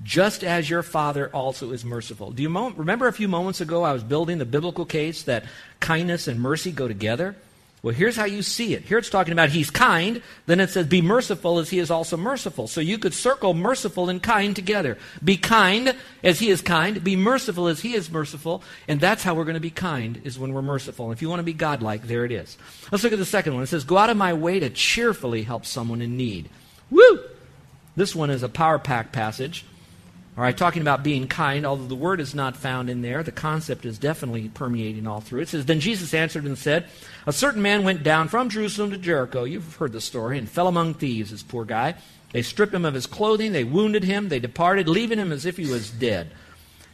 just 0.03 0.43
as 0.43 0.69
your 0.69 0.83
Father 0.83 1.29
also 1.29 1.71
is 1.71 1.83
merciful. 1.83 2.31
Do 2.31 2.43
you 2.43 2.49
remember 2.49 3.07
a 3.07 3.13
few 3.13 3.27
moments 3.27 3.61
ago 3.61 3.83
I 3.83 3.93
was 3.93 4.03
building 4.03 4.37
the 4.37 4.45
biblical 4.45 4.85
case 4.85 5.23
that 5.23 5.45
kindness 5.79 6.27
and 6.27 6.39
mercy 6.39 6.71
go 6.71 6.87
together? 6.87 7.35
Well, 7.83 7.93
here's 7.93 8.15
how 8.15 8.25
you 8.25 8.41
see 8.41 8.73
it. 8.73 8.81
Here 8.83 8.97
it's 8.97 9.09
talking 9.09 9.33
about 9.33 9.49
he's 9.49 9.69
kind. 9.69 10.23
Then 10.47 10.59
it 10.59 10.71
says, 10.71 10.87
be 10.87 11.01
merciful 11.01 11.59
as 11.59 11.69
he 11.69 11.77
is 11.77 11.91
also 11.91 12.17
merciful. 12.17 12.67
So 12.67 12.81
you 12.81 12.97
could 12.97 13.13
circle 13.13 13.53
merciful 13.53 14.09
and 14.09 14.21
kind 14.21 14.55
together. 14.55 14.97
Be 15.23 15.37
kind 15.37 15.95
as 16.23 16.39
he 16.39 16.49
is 16.49 16.61
kind. 16.61 17.03
Be 17.03 17.15
merciful 17.15 17.67
as 17.67 17.81
he 17.81 17.93
is 17.93 18.09
merciful. 18.09 18.63
And 18.87 18.99
that's 18.99 19.21
how 19.21 19.35
we're 19.35 19.45
going 19.45 19.53
to 19.53 19.59
be 19.59 19.69
kind, 19.69 20.19
is 20.23 20.39
when 20.39 20.53
we're 20.53 20.63
merciful. 20.63 21.11
If 21.11 21.21
you 21.21 21.29
want 21.29 21.39
to 21.39 21.43
be 21.43 21.53
godlike, 21.53 22.07
there 22.07 22.25
it 22.25 22.31
is. 22.31 22.57
Let's 22.91 23.03
look 23.03 23.13
at 23.13 23.19
the 23.19 23.25
second 23.25 23.53
one. 23.53 23.61
It 23.61 23.67
says, 23.67 23.83
go 23.83 23.97
out 23.97 24.09
of 24.09 24.17
my 24.17 24.33
way 24.33 24.59
to 24.59 24.71
cheerfully 24.71 25.43
help 25.43 25.63
someone 25.63 26.01
in 26.01 26.17
need. 26.17 26.49
Woo! 26.89 27.19
This 27.95 28.15
one 28.15 28.31
is 28.31 28.41
a 28.41 28.49
power 28.49 28.79
pack 28.79 29.11
passage. 29.11 29.65
All 30.37 30.43
right, 30.43 30.55
talking 30.55 30.83
about 30.83 31.01
being 31.01 31.27
kind, 31.27 31.65
although 31.65 31.87
the 31.87 31.95
word 31.95 32.19
is 32.19 32.35
not 32.35 32.55
found 32.55 32.91
in 32.91 33.01
there, 33.01 33.23
the 33.23 33.31
concept 33.31 33.85
is 33.85 33.97
definitely 33.97 34.49
permeating 34.49 35.07
all 35.07 35.19
through. 35.19 35.41
It 35.41 35.49
says, 35.49 35.65
Then 35.65 35.79
Jesus 35.79 36.13
answered 36.13 36.45
and 36.45 36.55
said, 36.55 36.85
A 37.25 37.33
certain 37.33 37.63
man 37.63 37.83
went 37.83 38.03
down 38.03 38.27
from 38.27 38.47
Jerusalem 38.47 38.91
to 38.91 38.99
Jericho. 38.99 39.45
You've 39.45 39.77
heard 39.77 39.93
the 39.93 39.99
story, 39.99 40.37
and 40.37 40.47
fell 40.47 40.67
among 40.67 40.93
thieves, 40.93 41.31
this 41.31 41.41
poor 41.41 41.65
guy. 41.65 41.95
They 42.33 42.43
stripped 42.43 42.75
him 42.75 42.85
of 42.85 42.93
his 42.93 43.07
clothing, 43.07 43.51
they 43.51 43.63
wounded 43.63 44.03
him, 44.03 44.29
they 44.29 44.37
departed, 44.37 44.87
leaving 44.87 45.17
him 45.17 45.31
as 45.31 45.47
if 45.47 45.57
he 45.57 45.65
was 45.65 45.89
dead. 45.89 46.29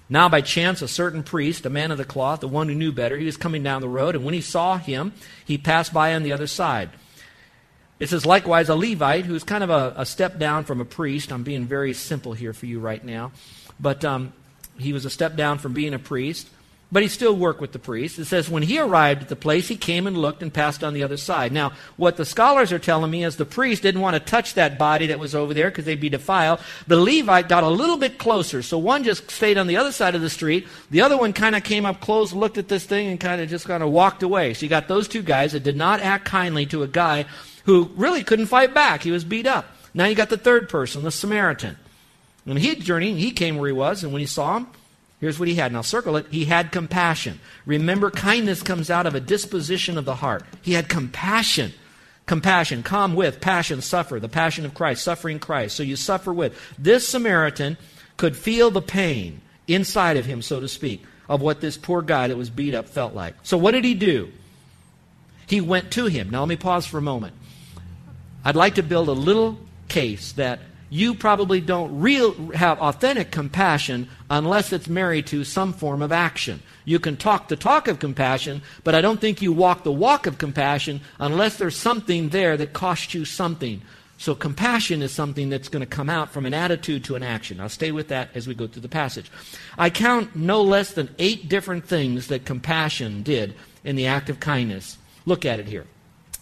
Now, 0.08 0.30
by 0.30 0.40
chance, 0.40 0.82
a 0.82 0.88
certain 0.88 1.22
priest, 1.22 1.66
a 1.66 1.70
man 1.70 1.92
of 1.92 1.98
the 1.98 2.06
cloth, 2.06 2.40
the 2.40 2.48
one 2.48 2.70
who 2.70 2.76
knew 2.76 2.94
better, 2.94 3.18
he 3.18 3.26
was 3.26 3.36
coming 3.36 3.62
down 3.62 3.82
the 3.82 3.90
road, 3.90 4.16
and 4.16 4.24
when 4.24 4.34
he 4.34 4.42
saw 4.42 4.78
him, 4.78 5.12
he 5.44 5.58
passed 5.58 5.94
by 5.94 6.16
on 6.16 6.24
the 6.24 6.32
other 6.32 6.48
side. 6.48 6.92
It 8.04 8.10
says, 8.10 8.26
likewise, 8.26 8.68
a 8.68 8.76
Levite, 8.76 9.24
who's 9.24 9.46
kind 9.46 9.64
of 9.64 9.70
a, 9.70 9.94
a, 9.96 10.06
step 10.06 10.38
down 10.38 10.66
from 10.66 10.82
a 10.82 10.86
priest. 10.86 11.32
I'm 11.32 11.44
being 11.44 11.66
very 11.66 11.94
simple 11.94 12.34
here 12.34 12.52
for 12.52 12.66
you 12.66 12.82
right 12.82 13.02
now. 13.02 13.32
But 13.80 14.04
um, 14.04 14.34
he 14.78 14.92
was 14.92 15.06
a 15.06 15.10
step 15.10 15.38
down 15.38 15.58
from 15.58 15.72
being 15.72 15.94
a 15.94 16.00
priest. 16.00 16.50
But 16.92 17.02
he 17.02 17.08
still 17.08 17.34
worked 17.34 17.62
with 17.62 17.72
the 17.72 17.80
priest. 17.80 18.20
It 18.20 18.26
says, 18.26 18.50
when 18.50 18.62
he 18.62 18.78
arrived 18.78 19.22
at 19.22 19.30
the 19.30 19.38
place, 19.38 19.70
he 19.70 19.78
came 19.78 20.06
and 20.06 20.18
looked 20.18 20.44
and 20.44 20.54
passed 20.54 20.84
on 20.84 20.94
the 20.94 21.04
other 21.04 21.16
side. 21.16 21.54
Now, 21.54 21.72
what 21.96 22.18
the 22.18 22.26
scholars 22.26 22.74
are 22.74 22.78
telling 22.78 23.10
me 23.10 23.24
is 23.24 23.38
the 23.38 23.46
priest 23.46 23.84
didn't 23.84 24.02
want 24.02 24.16
to 24.16 24.20
touch 24.20 24.56
that 24.56 24.78
body 24.78 25.08
that 25.08 25.18
was 25.18 25.34
over 25.34 25.54
there 25.54 25.70
because 25.70 25.86
they'd 25.86 26.02
be 26.02 26.10
defiled. 26.10 26.60
The 26.88 27.00
Levite 27.00 27.48
got 27.48 27.64
a 27.64 27.70
little 27.70 27.96
bit 27.96 28.18
closer. 28.18 28.62
So 28.62 28.78
one 28.78 29.06
just 29.06 29.32
stayed 29.32 29.58
on 29.58 29.68
the 29.68 29.78
other 29.78 29.94
side 29.94 30.14
of 30.14 30.20
the 30.20 30.30
street. 30.30 30.68
The 30.92 31.00
other 31.00 31.16
one 31.16 31.32
kind 31.32 31.56
of 31.56 31.64
came 31.64 31.86
up 31.86 32.02
close, 32.02 32.34
looked 32.34 32.58
at 32.58 32.68
this 32.68 32.84
thing, 32.84 33.08
and 33.08 33.18
kind 33.18 33.40
of 33.40 33.50
just 33.50 33.66
kind 33.66 33.82
of 33.82 33.92
walked 33.92 34.24
away. 34.24 34.54
So 34.54 34.64
you 34.66 34.70
got 34.70 34.90
those 34.90 35.08
two 35.08 35.22
guys 35.22 35.54
that 35.54 35.64
did 35.64 35.78
not 35.78 36.02
act 36.02 36.26
kindly 36.26 36.66
to 36.66 36.84
a 36.84 36.88
guy 36.88 37.26
who 37.66 37.90
really 37.96 38.24
couldn't 38.24 38.48
fight 38.48 38.74
back. 38.74 39.04
He 39.04 39.12
was 39.12 39.24
beat 39.24 39.48
up. 39.48 39.66
Now 39.94 40.06
you 40.06 40.16
got 40.16 40.30
the 40.30 40.38
third 40.38 40.70
person, 40.70 41.04
the 41.04 41.12
Samaritan. 41.12 41.78
When 42.46 42.58
he 42.58 42.70
had 42.70 42.82
journeyed, 42.82 43.18
he 43.18 43.32
came 43.32 43.58
where 43.58 43.68
he 43.68 43.74
was, 43.74 44.04
and 44.04 44.12
when 44.12 44.20
he 44.20 44.26
saw 44.26 44.58
him, 44.58 44.68
here's 45.22 45.40
what 45.40 45.48
he 45.48 45.56
had. 45.56 45.72
Now 45.72 45.82
circle 45.82 46.18
it. 46.18 46.26
He 46.30 46.46
had 46.46 46.72
compassion. 46.72 47.40
Remember, 47.66 48.12
kindness 48.12 48.62
comes 48.62 48.90
out 48.90 49.06
of 49.06 49.16
a 49.16 49.20
disposition 49.20 49.98
of 49.98 50.06
the 50.06 50.16
heart. 50.16 50.44
He 50.62 50.74
had 50.74 50.90
compassion. 50.90 51.74
Compassion, 52.26 52.84
come 52.84 53.16
with, 53.16 53.42
passion, 53.42 53.82
suffer, 53.82 54.20
the 54.20 54.30
passion 54.30 54.66
of 54.66 54.74
Christ, 54.74 55.04
suffering 55.04 55.40
Christ. 55.40 55.76
So 55.76 55.84
you 55.84 55.98
suffer 55.98 56.32
with. 56.32 56.58
This 56.80 57.08
Samaritan 57.08 57.78
could 58.16 58.38
feel 58.38 58.72
the 58.72 58.82
pain 58.82 59.42
inside 59.68 60.18
of 60.18 60.26
him, 60.26 60.42
so 60.42 60.60
to 60.62 60.68
speak, 60.68 61.04
of 61.28 61.42
what 61.42 61.60
this 61.60 61.78
poor 61.78 62.02
guy 62.02 62.28
that 62.28 62.38
was 62.38 62.50
beat 62.50 62.76
up 62.76 62.88
felt 62.88 63.14
like. 63.14 63.36
So 63.44 63.58
what 63.58 63.72
did 63.72 63.84
he 63.84 63.94
do? 63.94 64.32
He 65.48 65.60
went 65.60 65.92
to 65.92 66.06
him. 66.06 66.30
Now 66.30 66.40
let 66.42 66.50
me 66.50 66.56
pause 66.56 66.86
for 66.86 66.98
a 66.98 67.02
moment. 67.02 67.36
I'd 68.46 68.56
like 68.56 68.76
to 68.76 68.84
build 68.84 69.10
a 69.10 69.14
little 69.14 69.58
case 69.88 70.34
that 70.34 70.60
you 70.90 71.16
probably 71.16 71.60
don't 71.60 72.02
real, 72.02 72.52
have 72.52 72.80
authentic 72.80 73.32
compassion 73.32 74.08
unless 74.30 74.72
it's 74.72 74.88
married 74.88 75.26
to 75.28 75.44
some 75.44 75.74
form 75.74 76.04
of 76.04 76.12
action. 76.12 76.62
You 76.86 77.00
can 77.00 77.18
talk 77.18 77.48
the 77.48 77.56
talk 77.56 77.88
of 77.88 77.98
compassion, 77.98 78.62
but 78.84 78.94
I 78.94 79.02
don't 79.02 79.20
think 79.20 79.42
you 79.42 79.52
walk 79.52 79.84
the 79.84 79.92
walk 79.92 80.28
of 80.28 80.38
compassion 80.38 81.02
unless 81.20 81.58
there's 81.58 81.76
something 81.76 82.30
there 82.30 82.56
that 82.58 82.74
costs 82.74 83.16
you 83.16 83.26
something. 83.26 83.82
So 84.20 84.36
compassion 84.36 85.02
is 85.02 85.12
something 85.12 85.50
that's 85.50 85.68
going 85.68 85.82
to 85.82 85.88
come 85.88 86.12
out 86.12 86.32
from 86.32 86.46
an 86.46 86.54
attitude 86.54 87.04
to 87.06 87.16
an 87.16 87.24
action. 87.24 87.60
I'll 87.60 87.70
stay 87.70 87.92
with 87.92 88.10
that 88.10 88.30
as 88.36 88.48
we 88.48 88.54
go 88.54 88.68
through 88.68 88.84
the 88.84 88.88
passage. 88.88 89.32
I 89.78 89.90
count 89.90 90.36
no 90.36 90.62
less 90.62 90.94
than 90.94 91.10
eight 91.18 91.50
different 91.50 91.88
things 91.88 92.28
that 92.28 92.46
compassion 92.46 93.24
did 93.24 93.56
in 93.84 93.96
the 93.96 94.06
act 94.06 94.30
of 94.30 94.40
kindness. 94.40 94.98
Look 95.26 95.44
at 95.44 95.60
it 95.60 95.68
here. 95.68 95.86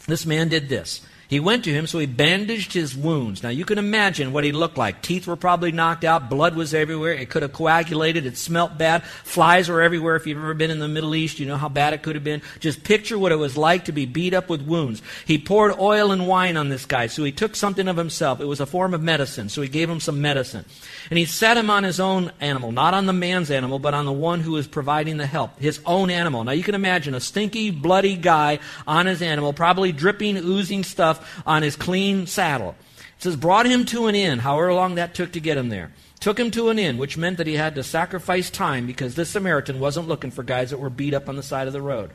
This 0.08 0.26
man 0.26 0.50
did 0.50 0.68
this. 0.68 1.02
He 1.32 1.40
went 1.40 1.64
to 1.64 1.72
him, 1.72 1.88
so 1.88 1.98
he 1.98 2.08
bandaged 2.08 2.74
his 2.74 2.94
wounds. 2.94 3.42
Now 3.42 3.48
you 3.48 3.64
can 3.64 3.78
imagine 3.78 4.34
what 4.34 4.44
he 4.44 4.52
looked 4.52 4.78
like. 4.78 5.02
Teeth 5.02 5.28
were 5.28 5.38
probably 5.38 5.72
knocked 5.72 6.04
out, 6.04 6.30
blood 6.30 6.58
was 6.58 6.74
everywhere, 6.74 7.14
it 7.14 7.30
could 7.30 7.42
have 7.42 7.54
coagulated, 7.54 8.26
it 8.26 8.38
smelt 8.38 8.78
bad, 8.78 9.02
flies 9.04 9.70
were 9.70 9.82
everywhere. 9.82 10.18
If 10.18 10.28
you've 10.28 10.38
ever 10.38 10.54
been 10.54 10.72
in 10.72 10.80
the 10.80 10.90
Middle 10.90 11.16
East, 11.16 11.40
you 11.40 11.46
know 11.46 11.56
how 11.56 11.70
bad 11.70 11.94
it 11.94 12.04
could 12.04 12.16
have 12.16 12.24
been. 12.26 12.42
Just 12.60 12.84
picture 12.84 13.18
what 13.18 13.32
it 13.32 13.38
was 13.38 13.56
like 13.56 13.86
to 13.86 13.94
be 13.94 14.06
beat 14.06 14.34
up 14.34 14.50
with 14.50 14.62
wounds. 14.62 15.02
He 15.26 15.38
poured 15.38 15.80
oil 15.80 16.12
and 16.12 16.28
wine 16.28 16.58
on 16.58 16.68
this 16.68 16.86
guy, 16.86 17.08
so 17.08 17.24
he 17.24 17.32
took 17.32 17.56
something 17.56 17.88
of 17.88 17.96
himself. 17.96 18.42
It 18.42 18.46
was 18.46 18.60
a 18.60 18.66
form 18.66 18.94
of 18.94 19.02
medicine, 19.02 19.48
so 19.48 19.62
he 19.62 19.70
gave 19.70 19.90
him 19.90 20.02
some 20.02 20.22
medicine. 20.22 20.66
And 21.10 21.18
he 21.18 21.24
set 21.24 21.56
him 21.56 21.70
on 21.70 21.86
his 21.86 22.02
own 22.02 22.34
animal, 22.42 22.74
not 22.74 22.94
on 22.94 23.06
the 23.06 23.14
man's 23.14 23.52
animal, 23.52 23.80
but 23.80 23.94
on 23.94 24.06
the 24.06 24.12
one 24.12 24.42
who 24.42 24.52
was 24.52 24.68
providing 24.68 25.16
the 25.16 25.28
help, 25.28 25.58
his 25.62 25.80
own 25.86 26.10
animal. 26.10 26.44
Now 26.44 26.52
you 26.52 26.64
can 26.64 26.76
imagine 26.76 27.16
a 27.16 27.22
stinky, 27.22 27.72
bloody 27.72 28.18
guy 28.18 28.60
on 28.86 29.06
his 29.06 29.22
animal, 29.22 29.54
probably 29.54 29.94
dripping, 29.94 30.36
oozing 30.36 30.84
stuff 30.84 31.20
on 31.46 31.64
his 31.64 31.76
clean 31.76 32.28
saddle. 32.28 32.76
It 33.18 33.24
says, 33.24 33.36
brought 33.36 33.68
him 33.68 33.86
to 33.86 34.08
an 34.08 34.16
inn, 34.16 34.40
however 34.40 34.74
long 34.74 34.96
that 34.96 35.14
took 35.14 35.32
to 35.34 35.40
get 35.40 35.58
him 35.58 35.70
there. 35.70 35.92
Took 36.20 36.40
him 36.40 36.52
to 36.52 36.70
an 36.70 36.78
inn, 36.78 36.98
which 36.98 37.18
meant 37.18 37.38
that 37.38 37.48
he 37.48 37.56
had 37.56 37.76
to 37.76 37.84
sacrifice 37.84 38.50
time 38.50 38.86
because 38.86 39.16
this 39.16 39.30
Samaritan 39.30 39.80
wasn't 39.80 40.08
looking 40.08 40.32
for 40.32 40.44
guys 40.44 40.70
that 40.70 40.80
were 40.80 40.90
beat 40.90 41.14
up 41.14 41.28
on 41.28 41.36
the 41.36 41.44
side 41.44 41.68
of 41.68 41.74
the 41.74 41.82
road. 41.82 42.12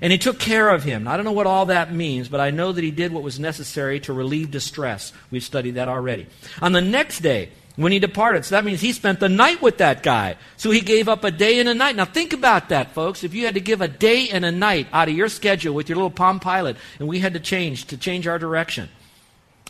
And 0.00 0.10
he 0.12 0.18
took 0.18 0.40
care 0.40 0.70
of 0.70 0.82
him. 0.82 1.06
I 1.06 1.16
don't 1.16 1.24
know 1.24 1.32
what 1.32 1.46
all 1.46 1.66
that 1.66 1.92
means, 1.92 2.28
but 2.28 2.40
I 2.40 2.50
know 2.50 2.72
that 2.72 2.82
he 2.82 2.90
did 2.90 3.12
what 3.12 3.22
was 3.22 3.38
necessary 3.38 4.00
to 4.00 4.12
relieve 4.12 4.50
distress. 4.50 5.12
We've 5.30 5.42
studied 5.42 5.76
that 5.76 5.88
already. 5.88 6.26
On 6.60 6.72
the 6.72 6.80
next 6.80 7.20
day, 7.20 7.50
when 7.76 7.92
he 7.92 7.98
departed. 7.98 8.44
So 8.44 8.54
that 8.54 8.64
means 8.64 8.80
he 8.80 8.92
spent 8.92 9.20
the 9.20 9.28
night 9.28 9.60
with 9.60 9.78
that 9.78 10.02
guy. 10.02 10.36
So 10.56 10.70
he 10.70 10.80
gave 10.80 11.08
up 11.08 11.24
a 11.24 11.30
day 11.30 11.58
and 11.58 11.68
a 11.68 11.74
night. 11.74 11.96
Now 11.96 12.04
think 12.04 12.32
about 12.32 12.68
that, 12.68 12.92
folks. 12.92 13.24
If 13.24 13.34
you 13.34 13.44
had 13.44 13.54
to 13.54 13.60
give 13.60 13.80
a 13.80 13.88
day 13.88 14.28
and 14.28 14.44
a 14.44 14.52
night 14.52 14.86
out 14.92 15.08
of 15.08 15.14
your 15.14 15.28
schedule 15.28 15.74
with 15.74 15.88
your 15.88 15.96
little 15.96 16.10
Palm 16.10 16.40
Pilot, 16.40 16.76
and 16.98 17.08
we 17.08 17.18
had 17.18 17.34
to 17.34 17.40
change 17.40 17.86
to 17.86 17.96
change 17.96 18.26
our 18.26 18.38
direction, 18.38 18.88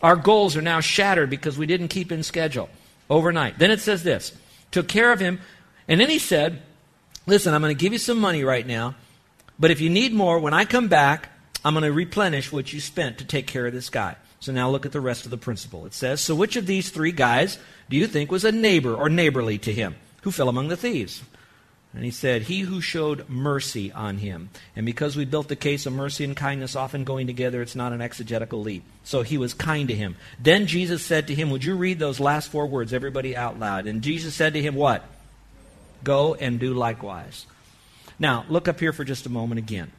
our 0.02 0.16
goals 0.16 0.56
are 0.56 0.62
now 0.62 0.80
shattered 0.80 1.30
because 1.30 1.56
we 1.56 1.66
didn't 1.66 1.88
keep 1.88 2.12
in 2.12 2.23
schedule 2.23 2.68
overnight. 3.08 3.58
Then 3.58 3.70
it 3.70 3.80
says 3.80 4.02
this 4.02 4.37
took 4.70 4.88
care 4.88 5.12
of 5.12 5.20
him, 5.20 5.40
and 5.88 6.00
then 6.00 6.11
he 6.11 6.18
said, 6.18 6.61
Listen, 7.26 7.54
I'm 7.54 7.62
going 7.62 7.75
to 7.75 7.80
give 7.80 7.94
you 7.94 7.99
some 7.99 8.18
money 8.18 8.44
right 8.44 8.66
now, 8.66 8.96
but 9.58 9.70
if 9.70 9.80
you 9.80 9.88
need 9.88 10.12
more, 10.12 10.38
when 10.38 10.52
I 10.52 10.66
come 10.66 10.88
back, 10.88 11.30
I'm 11.64 11.73
going 11.73 11.84
to 11.84 11.92
replenish 11.92 12.52
what 12.52 12.70
you 12.70 12.80
spent 12.80 13.18
to 13.18 13.25
take 13.25 13.46
care 13.46 13.66
of 13.66 13.73
this 13.73 13.88
guy. 13.88 14.16
So 14.44 14.52
now 14.52 14.68
look 14.68 14.84
at 14.84 14.92
the 14.92 15.00
rest 15.00 15.24
of 15.24 15.30
the 15.30 15.38
principle. 15.38 15.86
It 15.86 15.94
says, 15.94 16.20
So 16.20 16.34
which 16.34 16.56
of 16.56 16.66
these 16.66 16.90
three 16.90 17.12
guys 17.12 17.58
do 17.88 17.96
you 17.96 18.06
think 18.06 18.30
was 18.30 18.44
a 18.44 18.52
neighbor 18.52 18.94
or 18.94 19.08
neighborly 19.08 19.56
to 19.56 19.72
him 19.72 19.94
who 20.20 20.30
fell 20.30 20.50
among 20.50 20.68
the 20.68 20.76
thieves? 20.76 21.22
And 21.94 22.04
he 22.04 22.10
said, 22.10 22.42
He 22.42 22.60
who 22.60 22.82
showed 22.82 23.26
mercy 23.26 23.90
on 23.90 24.18
him. 24.18 24.50
And 24.76 24.84
because 24.84 25.16
we 25.16 25.24
built 25.24 25.48
the 25.48 25.56
case 25.56 25.86
of 25.86 25.94
mercy 25.94 26.24
and 26.24 26.36
kindness 26.36 26.76
often 26.76 27.04
going 27.04 27.26
together, 27.26 27.62
it's 27.62 27.74
not 27.74 27.94
an 27.94 28.02
exegetical 28.02 28.60
leap. 28.60 28.84
So 29.02 29.22
he 29.22 29.38
was 29.38 29.54
kind 29.54 29.88
to 29.88 29.94
him. 29.94 30.14
Then 30.38 30.66
Jesus 30.66 31.02
said 31.02 31.28
to 31.28 31.34
him, 31.34 31.48
Would 31.48 31.64
you 31.64 31.74
read 31.74 31.98
those 31.98 32.20
last 32.20 32.50
four 32.50 32.66
words, 32.66 32.92
everybody 32.92 33.34
out 33.34 33.58
loud? 33.58 33.86
And 33.86 34.02
Jesus 34.02 34.34
said 34.34 34.52
to 34.52 34.60
him, 34.60 34.74
What? 34.74 35.06
Go 36.02 36.34
and 36.34 36.60
do 36.60 36.74
likewise. 36.74 37.46
Now, 38.18 38.44
look 38.50 38.68
up 38.68 38.78
here 38.78 38.92
for 38.92 39.04
just 39.04 39.24
a 39.24 39.30
moment 39.30 39.58
again. 39.58 39.90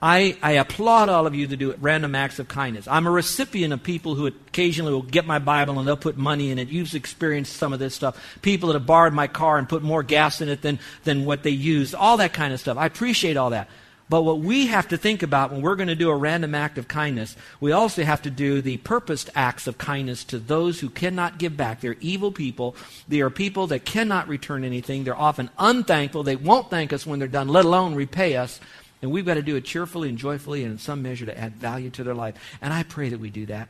I, 0.00 0.36
I, 0.42 0.52
applaud 0.52 1.08
all 1.08 1.26
of 1.26 1.34
you 1.34 1.48
to 1.48 1.56
do 1.56 1.74
random 1.80 2.14
acts 2.14 2.38
of 2.38 2.46
kindness. 2.46 2.86
I'm 2.86 3.08
a 3.08 3.10
recipient 3.10 3.72
of 3.72 3.82
people 3.82 4.14
who 4.14 4.26
occasionally 4.26 4.92
will 4.92 5.02
get 5.02 5.26
my 5.26 5.40
Bible 5.40 5.76
and 5.78 5.88
they'll 5.88 5.96
put 5.96 6.16
money 6.16 6.52
in 6.52 6.58
it. 6.60 6.68
You've 6.68 6.94
experienced 6.94 7.56
some 7.56 7.72
of 7.72 7.80
this 7.80 7.96
stuff. 7.96 8.38
People 8.40 8.68
that 8.68 8.74
have 8.74 8.86
borrowed 8.86 9.12
my 9.12 9.26
car 9.26 9.58
and 9.58 9.68
put 9.68 9.82
more 9.82 10.04
gas 10.04 10.40
in 10.40 10.48
it 10.48 10.62
than, 10.62 10.78
than 11.02 11.24
what 11.24 11.42
they 11.42 11.50
used. 11.50 11.96
All 11.96 12.16
that 12.18 12.32
kind 12.32 12.52
of 12.52 12.60
stuff. 12.60 12.78
I 12.78 12.86
appreciate 12.86 13.36
all 13.36 13.50
that. 13.50 13.68
But 14.08 14.22
what 14.22 14.38
we 14.38 14.68
have 14.68 14.88
to 14.88 14.96
think 14.96 15.22
about 15.22 15.52
when 15.52 15.60
we're 15.60 15.76
going 15.76 15.88
to 15.88 15.94
do 15.94 16.10
a 16.10 16.16
random 16.16 16.54
act 16.54 16.78
of 16.78 16.88
kindness, 16.88 17.36
we 17.60 17.72
also 17.72 18.04
have 18.04 18.22
to 18.22 18.30
do 18.30 18.62
the 18.62 18.78
purposed 18.78 19.28
acts 19.34 19.66
of 19.66 19.76
kindness 19.76 20.24
to 20.24 20.38
those 20.38 20.80
who 20.80 20.88
cannot 20.88 21.38
give 21.38 21.56
back. 21.56 21.80
They're 21.80 21.96
evil 22.00 22.32
people. 22.32 22.74
They 23.06 23.20
are 23.20 23.30
people 23.30 23.66
that 23.66 23.84
cannot 23.84 24.28
return 24.28 24.64
anything. 24.64 25.04
They're 25.04 25.14
often 25.14 25.50
unthankful. 25.58 26.22
They 26.22 26.36
won't 26.36 26.70
thank 26.70 26.92
us 26.92 27.04
when 27.04 27.18
they're 27.18 27.28
done, 27.28 27.48
let 27.48 27.66
alone 27.66 27.94
repay 27.96 28.36
us. 28.36 28.60
And 29.00 29.10
we've 29.10 29.26
got 29.26 29.34
to 29.34 29.42
do 29.42 29.56
it 29.56 29.64
cheerfully 29.64 30.08
and 30.08 30.18
joyfully 30.18 30.64
and 30.64 30.72
in 30.72 30.78
some 30.78 31.02
measure 31.02 31.26
to 31.26 31.38
add 31.38 31.56
value 31.56 31.90
to 31.90 32.04
their 32.04 32.14
life. 32.14 32.34
And 32.60 32.72
I 32.72 32.82
pray 32.82 33.08
that 33.10 33.20
we 33.20 33.30
do 33.30 33.46
that. 33.46 33.68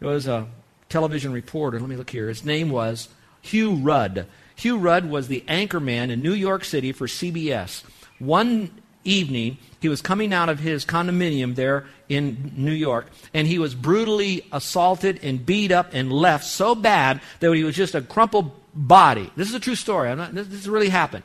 There 0.00 0.08
was 0.08 0.26
a 0.26 0.48
television 0.88 1.32
reporter, 1.32 1.80
let 1.80 1.88
me 1.88 1.96
look 1.96 2.10
here. 2.10 2.28
His 2.28 2.44
name 2.44 2.70
was 2.70 3.08
Hugh 3.40 3.74
Rudd. 3.74 4.26
Hugh 4.56 4.78
Rudd 4.78 5.08
was 5.08 5.28
the 5.28 5.44
anchor 5.48 5.80
man 5.80 6.10
in 6.10 6.22
New 6.22 6.34
York 6.34 6.64
City 6.64 6.92
for 6.92 7.06
CBS. 7.06 7.82
One 8.18 8.70
evening, 9.04 9.58
he 9.80 9.88
was 9.88 10.00
coming 10.00 10.32
out 10.32 10.48
of 10.48 10.60
his 10.60 10.84
condominium 10.84 11.54
there 11.54 11.86
in 12.08 12.52
New 12.56 12.72
York, 12.72 13.08
and 13.32 13.46
he 13.46 13.58
was 13.58 13.74
brutally 13.74 14.46
assaulted 14.52 15.20
and 15.22 15.44
beat 15.44 15.72
up 15.72 15.90
and 15.92 16.12
left 16.12 16.44
so 16.44 16.74
bad 16.74 17.20
that 17.40 17.52
he 17.52 17.64
was 17.64 17.76
just 17.76 17.94
a 17.94 18.00
crumpled 18.00 18.50
body. 18.74 19.30
This 19.36 19.48
is 19.48 19.54
a 19.54 19.60
true 19.60 19.74
story. 19.74 20.14
Not, 20.14 20.34
this, 20.34 20.46
this 20.48 20.66
really 20.66 20.88
happened. 20.88 21.24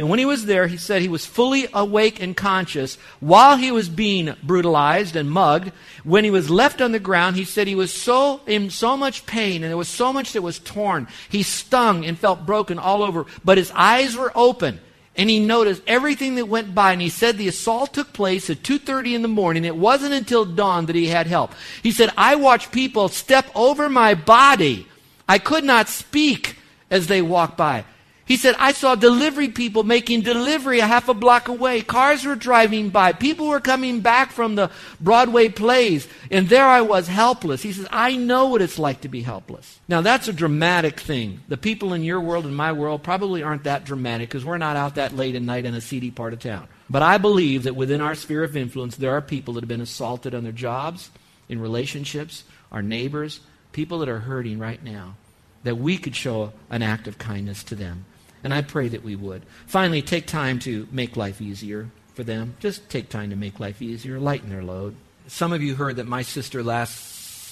And 0.00 0.08
when 0.08 0.18
he 0.18 0.24
was 0.24 0.46
there, 0.46 0.66
he 0.66 0.78
said 0.78 1.02
he 1.02 1.08
was 1.08 1.26
fully 1.26 1.68
awake 1.74 2.22
and 2.22 2.34
conscious 2.34 2.96
while 3.20 3.58
he 3.58 3.70
was 3.70 3.90
being 3.90 4.34
brutalized 4.42 5.14
and 5.14 5.30
mugged. 5.30 5.72
When 6.04 6.24
he 6.24 6.30
was 6.30 6.48
left 6.48 6.80
on 6.80 6.92
the 6.92 6.98
ground, 6.98 7.36
he 7.36 7.44
said 7.44 7.68
he 7.68 7.74
was 7.74 7.92
so 7.92 8.40
in 8.46 8.70
so 8.70 8.96
much 8.96 9.26
pain 9.26 9.62
and 9.62 9.70
there 9.70 9.76
was 9.76 9.88
so 9.88 10.10
much 10.10 10.32
that 10.32 10.40
was 10.40 10.58
torn. 10.58 11.06
He 11.28 11.42
stung 11.42 12.06
and 12.06 12.18
felt 12.18 12.46
broken 12.46 12.78
all 12.78 13.02
over, 13.02 13.26
but 13.44 13.58
his 13.58 13.70
eyes 13.72 14.16
were 14.16 14.32
open 14.34 14.80
and 15.18 15.28
he 15.28 15.38
noticed 15.38 15.82
everything 15.86 16.36
that 16.36 16.46
went 16.48 16.74
by 16.74 16.92
and 16.92 17.02
he 17.02 17.10
said 17.10 17.36
the 17.36 17.48
assault 17.48 17.92
took 17.92 18.14
place 18.14 18.48
at 18.48 18.62
2:30 18.62 19.16
in 19.16 19.20
the 19.20 19.28
morning 19.28 19.66
it 19.66 19.76
wasn't 19.76 20.14
until 20.14 20.46
dawn 20.46 20.86
that 20.86 20.96
he 20.96 21.08
had 21.08 21.26
help 21.26 21.52
he 21.82 21.90
said 21.90 22.10
i 22.16 22.36
watched 22.36 22.70
people 22.70 23.08
step 23.08 23.46
over 23.56 23.88
my 23.88 24.14
body 24.14 24.86
i 25.28 25.36
could 25.36 25.64
not 25.64 25.88
speak 25.88 26.56
as 26.90 27.08
they 27.08 27.20
walked 27.20 27.56
by. 27.56 27.84
He 28.30 28.36
said, 28.36 28.54
I 28.60 28.70
saw 28.70 28.94
delivery 28.94 29.48
people 29.48 29.82
making 29.82 30.20
delivery 30.20 30.78
a 30.78 30.86
half 30.86 31.08
a 31.08 31.14
block 31.14 31.48
away. 31.48 31.82
Cars 31.82 32.24
were 32.24 32.36
driving 32.36 32.90
by. 32.90 33.12
People 33.12 33.48
were 33.48 33.58
coming 33.58 34.02
back 34.02 34.30
from 34.30 34.54
the 34.54 34.70
Broadway 35.00 35.48
plays. 35.48 36.06
And 36.30 36.48
there 36.48 36.64
I 36.64 36.82
was, 36.82 37.08
helpless. 37.08 37.60
He 37.60 37.72
says, 37.72 37.88
I 37.90 38.14
know 38.14 38.46
what 38.46 38.62
it's 38.62 38.78
like 38.78 39.00
to 39.00 39.08
be 39.08 39.22
helpless. 39.22 39.80
Now, 39.88 40.00
that's 40.00 40.28
a 40.28 40.32
dramatic 40.32 41.00
thing. 41.00 41.40
The 41.48 41.56
people 41.56 41.92
in 41.92 42.04
your 42.04 42.20
world 42.20 42.46
and 42.46 42.54
my 42.54 42.70
world 42.70 43.02
probably 43.02 43.42
aren't 43.42 43.64
that 43.64 43.84
dramatic 43.84 44.28
because 44.28 44.44
we're 44.44 44.58
not 44.58 44.76
out 44.76 44.94
that 44.94 45.16
late 45.16 45.34
at 45.34 45.42
night 45.42 45.64
in 45.64 45.74
a 45.74 45.80
seedy 45.80 46.12
part 46.12 46.32
of 46.32 46.38
town. 46.38 46.68
But 46.88 47.02
I 47.02 47.18
believe 47.18 47.64
that 47.64 47.74
within 47.74 48.00
our 48.00 48.14
sphere 48.14 48.44
of 48.44 48.56
influence, 48.56 48.94
there 48.94 49.10
are 49.10 49.20
people 49.20 49.54
that 49.54 49.62
have 49.62 49.68
been 49.68 49.80
assaulted 49.80 50.36
on 50.36 50.44
their 50.44 50.52
jobs, 50.52 51.10
in 51.48 51.60
relationships, 51.60 52.44
our 52.70 52.80
neighbors, 52.80 53.40
people 53.72 53.98
that 53.98 54.08
are 54.08 54.20
hurting 54.20 54.60
right 54.60 54.84
now, 54.84 55.16
that 55.64 55.78
we 55.78 55.98
could 55.98 56.14
show 56.14 56.52
an 56.70 56.84
act 56.84 57.08
of 57.08 57.18
kindness 57.18 57.64
to 57.64 57.74
them. 57.74 58.04
And 58.42 58.54
I 58.54 58.62
pray 58.62 58.88
that 58.88 59.04
we 59.04 59.16
would. 59.16 59.42
Finally, 59.66 60.02
take 60.02 60.26
time 60.26 60.58
to 60.60 60.88
make 60.90 61.16
life 61.16 61.40
easier 61.40 61.90
for 62.14 62.24
them. 62.24 62.54
Just 62.60 62.88
take 62.88 63.08
time 63.08 63.30
to 63.30 63.36
make 63.36 63.60
life 63.60 63.82
easier, 63.82 64.18
lighten 64.18 64.50
their 64.50 64.62
load. 64.62 64.94
Some 65.26 65.52
of 65.52 65.62
you 65.62 65.74
heard 65.74 65.96
that 65.96 66.06
my 66.06 66.22
sister 66.22 66.62
last 66.62 66.94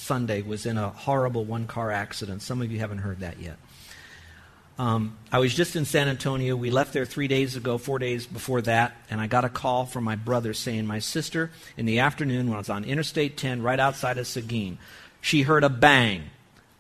Sunday 0.05 0.43
was 0.43 0.67
in 0.67 0.79
a 0.79 0.89
horrible 0.89 1.45
one 1.45 1.67
car 1.67 1.91
accident. 1.91 2.43
Some 2.43 2.63
of 2.63 2.73
you 2.73 2.79
haven't 2.79 2.99
heard 2.99 3.21
that 3.21 3.39
yet. 3.41 3.57
Um, 4.79 5.19
I 5.33 5.41
was 5.41 5.55
just 5.55 5.75
in 5.75 5.85
San 5.85 6.09
Antonio. 6.09 6.55
We 6.55 6.71
left 6.71 6.93
there 6.93 7.05
three 7.05 7.27
days 7.27 7.57
ago, 7.57 7.79
four 7.79 7.99
days 7.99 8.27
before 8.27 8.63
that, 8.63 8.97
and 9.11 9.21
I 9.21 9.27
got 9.27 9.45
a 9.45 9.49
call 9.49 9.87
from 9.87 10.05
my 10.05 10.15
brother 10.15 10.55
saying 10.55 10.87
my 10.87 11.01
sister, 11.01 11.51
in 11.77 11.85
the 11.85 11.99
afternoon 11.99 12.47
when 12.47 12.55
I 12.55 12.59
was 12.59 12.71
on 12.71 12.85
Interstate 12.85 13.37
10 13.37 13.61
right 13.61 13.81
outside 13.81 14.19
of 14.19 14.27
Seguin, 14.27 14.79
she 15.21 15.43
heard 15.43 15.65
a 15.65 15.69
bang 15.69 16.31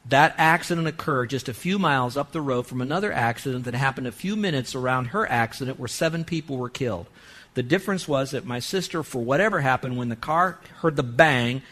that 0.08 0.34
accident 0.38 0.86
occurred 0.86 1.30
just 1.30 1.48
a 1.48 1.54
few 1.54 1.78
miles 1.78 2.16
up 2.16 2.32
the 2.32 2.40
road 2.40 2.66
from 2.66 2.80
another 2.80 3.12
accident 3.12 3.64
that 3.64 3.74
happened 3.74 4.06
a 4.06 4.12
few 4.12 4.36
minutes 4.36 4.74
around 4.74 5.06
her 5.06 5.30
accident 5.30 5.78
where 5.78 5.88
seven 5.88 6.24
people 6.24 6.56
were 6.56 6.70
killed. 6.70 7.06
The 7.54 7.62
difference 7.62 8.06
was 8.06 8.30
that 8.30 8.46
my 8.46 8.58
sister, 8.60 9.02
for 9.02 9.22
whatever 9.22 9.60
happened, 9.60 9.96
when 9.96 10.08
the 10.08 10.16
car 10.16 10.60
heard 10.76 10.96
the 10.96 11.02
bang, 11.02 11.62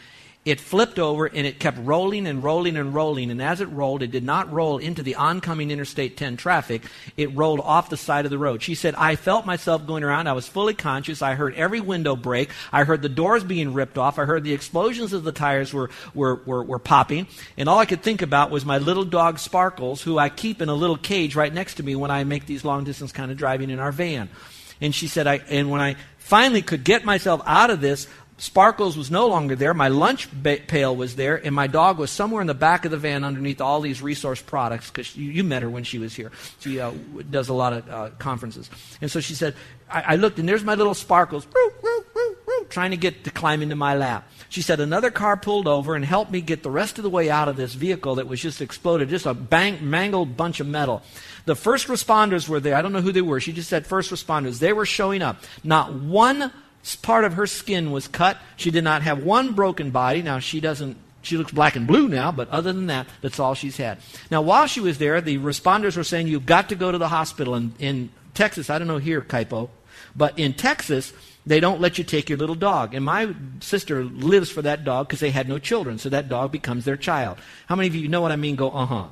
it 0.47 0.61
flipped 0.61 0.97
over 0.97 1.25
and 1.25 1.45
it 1.45 1.59
kept 1.59 1.77
rolling 1.79 2.25
and 2.25 2.41
rolling 2.41 2.77
and 2.77 2.93
rolling. 2.93 3.31
And 3.31 3.41
as 3.41 3.59
it 3.59 3.65
rolled, 3.65 4.01
it 4.01 4.11
did 4.11 4.23
not 4.23 4.49
roll 4.49 4.77
into 4.77 5.03
the 5.03 5.15
oncoming 5.15 5.71
Interstate 5.71 6.15
10 6.15 6.37
traffic. 6.37 6.83
It 7.17 7.35
rolled 7.35 7.59
off 7.59 7.89
the 7.89 7.97
side 7.97 8.23
of 8.23 8.31
the 8.31 8.37
road. 8.37 8.63
She 8.63 8.73
said, 8.73 8.95
I 8.95 9.17
felt 9.17 9.45
myself 9.45 9.85
going 9.85 10.05
around. 10.05 10.27
I 10.27 10.31
was 10.33 10.47
fully 10.47 10.73
conscious. 10.73 11.21
I 11.21 11.35
heard 11.35 11.53
every 11.55 11.81
window 11.81 12.15
break. 12.15 12.49
I 12.71 12.85
heard 12.85 13.01
the 13.01 13.09
doors 13.09 13.43
being 13.43 13.73
ripped 13.73 13.97
off. 13.97 14.17
I 14.17 14.23
heard 14.23 14.45
the 14.45 14.53
explosions 14.53 15.11
of 15.11 15.25
the 15.25 15.33
tires 15.33 15.73
were, 15.73 15.89
were, 16.13 16.35
were, 16.45 16.63
were 16.63 16.79
popping. 16.79 17.27
And 17.57 17.67
all 17.67 17.79
I 17.79 17.85
could 17.85 18.01
think 18.01 18.21
about 18.21 18.49
was 18.49 18.63
my 18.63 18.77
little 18.77 19.03
dog 19.03 19.39
Sparkles, 19.39 20.01
who 20.01 20.17
I 20.17 20.29
keep 20.29 20.61
in 20.61 20.69
a 20.69 20.73
little 20.73 20.95
cage 20.95 21.35
right 21.35 21.53
next 21.53 21.73
to 21.75 21.83
me 21.83 21.93
when 21.97 22.09
I 22.09 22.23
make 22.23 22.45
these 22.45 22.63
long 22.63 22.85
distance 22.85 23.11
kind 23.11 23.31
of 23.31 23.37
driving 23.37 23.69
in 23.69 23.79
our 23.79 23.91
van. 23.91 24.29
And 24.79 24.95
she 24.95 25.09
said, 25.09 25.27
I, 25.27 25.41
and 25.49 25.69
when 25.69 25.81
I 25.81 25.97
finally 26.19 26.61
could 26.61 26.85
get 26.85 27.03
myself 27.03 27.41
out 27.45 27.69
of 27.69 27.81
this, 27.81 28.07
Sparkles 28.39 28.95
was 28.95 29.09
no 29.09 29.27
longer 29.27 29.55
there. 29.55 29.73
My 29.73 29.87
lunch 29.87 30.29
pail 30.43 30.95
was 30.95 31.15
there, 31.15 31.43
and 31.43 31.55
my 31.55 31.65
dog 31.65 31.97
was 31.97 32.11
somewhere 32.11 32.41
in 32.41 32.47
the 32.47 32.53
back 32.53 32.85
of 32.85 32.91
the 32.91 32.97
van 32.97 33.23
underneath 33.23 33.61
all 33.61 33.81
these 33.81 33.99
resource 33.99 34.41
products 34.41 34.91
because 34.91 35.15
you, 35.15 35.31
you, 35.31 35.43
met 35.43 35.63
her 35.63 35.69
when 35.69 35.83
she 35.83 35.97
was 35.97 36.15
here. 36.15 36.31
She 36.59 36.79
uh, 36.79 36.91
does 37.31 37.49
a 37.49 37.55
lot 37.55 37.73
of 37.73 37.89
uh, 37.89 38.09
conferences. 38.19 38.69
And 39.01 39.09
so 39.09 39.21
she 39.21 39.33
said, 39.33 39.55
I, 39.89 40.01
I, 40.01 40.15
looked, 40.17 40.37
and 40.37 40.47
there's 40.47 40.63
my 40.63 40.75
little 40.75 40.93
Sparkles 40.93 41.47
trying 42.69 42.91
to 42.91 42.97
get 42.97 43.23
to 43.23 43.31
climb 43.31 43.63
into 43.63 43.75
my 43.75 43.95
lap. 43.95 44.29
She 44.49 44.61
said, 44.61 44.79
another 44.79 45.09
car 45.09 45.35
pulled 45.35 45.67
over 45.67 45.95
and 45.95 46.05
helped 46.05 46.29
me 46.29 46.41
get 46.41 46.61
the 46.61 46.69
rest 46.69 46.99
of 46.99 47.03
the 47.03 47.09
way 47.09 47.31
out 47.31 47.47
of 47.47 47.55
this 47.57 47.73
vehicle 47.73 48.15
that 48.15 48.27
was 48.27 48.39
just 48.39 48.61
exploded, 48.61 49.09
just 49.09 49.25
a 49.25 49.33
bang, 49.33 49.89
mangled 49.89 50.37
bunch 50.37 50.59
of 50.59 50.67
metal. 50.67 51.01
The 51.45 51.55
first 51.55 51.87
responders 51.87 52.47
were 52.47 52.59
there. 52.59 52.75
I 52.75 52.83
don't 52.83 52.93
know 52.93 53.01
who 53.01 53.11
they 53.11 53.21
were. 53.21 53.39
She 53.39 53.51
just 53.51 53.69
said 53.69 53.87
first 53.87 54.11
responders. 54.11 54.59
They 54.59 54.73
were 54.73 54.85
showing 54.85 55.23
up. 55.23 55.41
Not 55.63 55.93
one 55.93 56.51
part 56.95 57.25
of 57.25 57.33
her 57.33 57.47
skin 57.47 57.91
was 57.91 58.07
cut. 58.07 58.37
She 58.55 58.71
did 58.71 58.83
not 58.83 59.01
have 59.01 59.23
one 59.23 59.53
broken 59.53 59.91
body. 59.91 60.21
Now, 60.21 60.39
she 60.39 60.59
doesn't 60.59 60.97
she 61.27 61.37
looks 61.37 61.51
black 61.51 61.75
and 61.75 61.85
blue 61.85 62.07
now, 62.07 62.31
but 62.31 62.49
other 62.49 62.71
than 62.71 62.87
that, 62.87 63.07
that's 63.21 63.39
all 63.39 63.53
she's 63.53 63.77
had. 63.77 63.99
Now, 64.31 64.41
while 64.41 64.65
she 64.65 64.79
was 64.79 64.97
there, 64.97 65.19
the 65.19 65.37
responders 65.37 65.97
were 65.97 66.03
saying, 66.03 66.27
You've 66.27 66.45
got 66.45 66.69
to 66.69 66.75
go 66.75 66.91
to 66.91 66.97
the 66.97 67.09
hospital. 67.09 67.53
And 67.53 67.73
in 67.79 68.09
Texas, 68.33 68.69
I 68.69 68.79
don't 68.79 68.87
know 68.87 68.97
here, 68.97 69.21
Kaipo, 69.21 69.69
but 70.15 70.37
in 70.39 70.53
Texas, 70.53 71.13
they 71.45 71.59
don't 71.59 71.81
let 71.81 71.97
you 71.97 72.03
take 72.03 72.29
your 72.29 72.37
little 72.37 72.55
dog. 72.55 72.93
And 72.93 73.03
my 73.03 73.33
sister 73.59 74.03
lives 74.03 74.49
for 74.49 74.61
that 74.61 74.83
dog 74.83 75.07
because 75.07 75.19
they 75.19 75.31
had 75.31 75.49
no 75.49 75.59
children, 75.59 75.97
so 75.97 76.09
that 76.09 76.29
dog 76.29 76.51
becomes 76.51 76.85
their 76.85 76.97
child. 76.97 77.37
How 77.67 77.75
many 77.75 77.87
of 77.87 77.95
you 77.95 78.07
know 78.07 78.21
what 78.21 78.31
I 78.31 78.35
mean? 78.35 78.55
Go, 78.55 78.69
uh 78.71 78.85
huh. 78.85 79.07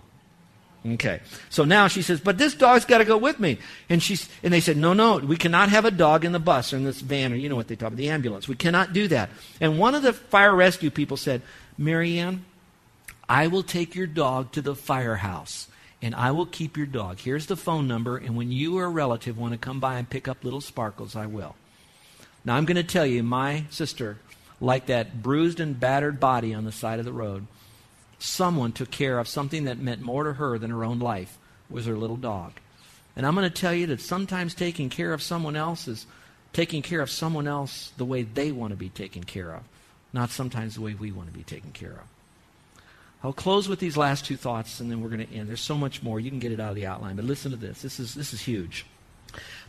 Okay. 0.86 1.20
So 1.50 1.64
now 1.64 1.88
she 1.88 2.04
says, 2.04 2.20
but 2.20 2.38
this 2.38 2.54
dog's 2.54 2.86
got 2.86 3.00
to 3.00 3.06
go 3.06 3.18
with 3.18 3.40
me. 3.40 3.58
And 3.90 4.04
she's, 4.04 4.30
and 4.44 4.54
they 4.54 4.60
said, 4.60 4.78
no, 4.78 4.94
no, 4.94 5.18
we 5.18 5.36
cannot 5.36 5.70
have 5.70 5.86
a 5.86 5.92
dog 5.92 6.24
in 6.26 6.32
the 6.32 6.40
bus 6.40 6.74
or 6.74 6.78
in 6.78 6.84
this 6.84 7.02
van 7.02 7.34
or 7.34 7.36
you 7.36 7.50
know 7.50 7.56
what 7.56 7.68
they 7.68 7.76
talk 7.76 7.88
about, 7.88 7.98
the 7.98 8.10
ambulance. 8.10 8.48
We 8.48 8.56
cannot 8.56 8.94
do 8.94 9.08
that. 9.08 9.30
And 9.60 9.80
one 9.80 9.96
of 9.96 10.04
the 10.04 10.14
fire 10.14 10.56
rescue 10.56 10.92
people 10.92 11.18
said, 11.18 11.42
Marianne, 11.78 12.46
I 13.28 13.48
will 13.48 13.64
take 13.64 13.96
your 13.96 14.06
dog 14.06 14.52
to 14.52 14.62
the 14.62 14.76
firehouse 14.76 15.68
and 16.02 16.14
I 16.14 16.30
will 16.32 16.46
keep 16.46 16.78
your 16.78 16.86
dog. 16.86 17.20
Here's 17.20 17.48
the 17.48 17.58
phone 17.58 17.88
number. 17.88 18.18
And 18.18 18.36
when 18.36 18.52
you 18.52 18.78
or 18.78 18.86
a 18.86 18.90
relative 18.90 19.40
want 19.40 19.54
to 19.54 19.58
come 19.58 19.80
by 19.80 19.98
and 19.98 20.08
pick 20.08 20.28
up 20.28 20.44
little 20.44 20.62
sparkles, 20.62 21.16
I 21.16 21.26
will. 21.26 21.56
Now 22.44 22.56
I'm 22.56 22.66
going 22.66 22.76
to 22.76 22.84
tell 22.84 23.08
you, 23.08 23.24
my 23.24 23.66
sister, 23.72 24.20
like 24.62 24.86
that 24.86 25.24
bruised 25.24 25.60
and 25.60 25.80
battered 25.80 26.20
body 26.20 26.54
on 26.54 26.64
the 26.64 26.72
side 26.72 27.00
of 27.00 27.06
the 27.06 27.14
road, 27.14 27.48
someone 28.26 28.72
took 28.72 28.92
care 28.92 29.20
of 29.20 29.28
something 29.28 29.66
that 29.66 29.78
meant 29.78 30.02
more 30.02 30.24
to 30.24 30.34
her 30.34 30.58
than 30.58 30.72
her 30.72 30.84
own 30.84 31.00
life 31.00 31.38
was 31.70 31.86
her 31.86 31.96
little 31.96 32.18
dog. 32.18 32.54
And 33.16 33.26
I'm 33.26 33.36
going 33.36 33.50
to 33.50 33.62
tell 33.62 33.74
you 33.74 33.88
that 33.88 34.02
sometimes 34.02 34.54
taking 34.54 34.90
care 34.90 35.14
of 35.14 35.22
someone 35.22 35.56
else 35.56 35.88
is 35.88 36.06
taking 36.52 36.82
care 36.82 37.02
of 37.02 37.10
someone 37.10 37.48
else 37.48 37.92
the 37.98 38.06
way 38.06 38.24
they 38.24 38.52
want 38.52 38.72
to 38.72 38.78
be 38.78 38.90
taken 38.90 39.24
care 39.24 39.54
of, 39.54 39.64
not 40.14 40.30
sometimes 40.30 40.76
the 40.76 40.82
way 40.82 40.94
we 40.94 41.12
want 41.12 41.30
to 41.30 41.38
be 41.38 41.44
taken 41.44 41.72
care 41.72 41.92
of. 41.92 42.08
I'll 43.24 43.34
close 43.34 43.68
with 43.68 43.80
these 43.80 43.98
last 43.98 44.26
two 44.26 44.38
thoughts 44.38 44.80
and 44.80 44.92
then 44.92 45.02
we're 45.02 45.10
going 45.10 45.26
to 45.26 45.34
end. 45.34 45.50
There's 45.50 45.62
so 45.62 45.78
much 45.78 46.04
more. 46.04 46.20
You 46.20 46.30
can 46.30 46.40
get 46.40 46.52
it 46.52 46.60
out 46.60 46.70
of 46.70 46.76
the 46.76 46.86
outline, 46.86 47.16
but 47.16 47.26
listen 47.26 47.52
to 47.52 47.58
this. 47.58 47.82
This 47.82 48.00
is, 48.00 48.14
this 48.14 48.34
is 48.34 48.42
huge. 48.42 48.86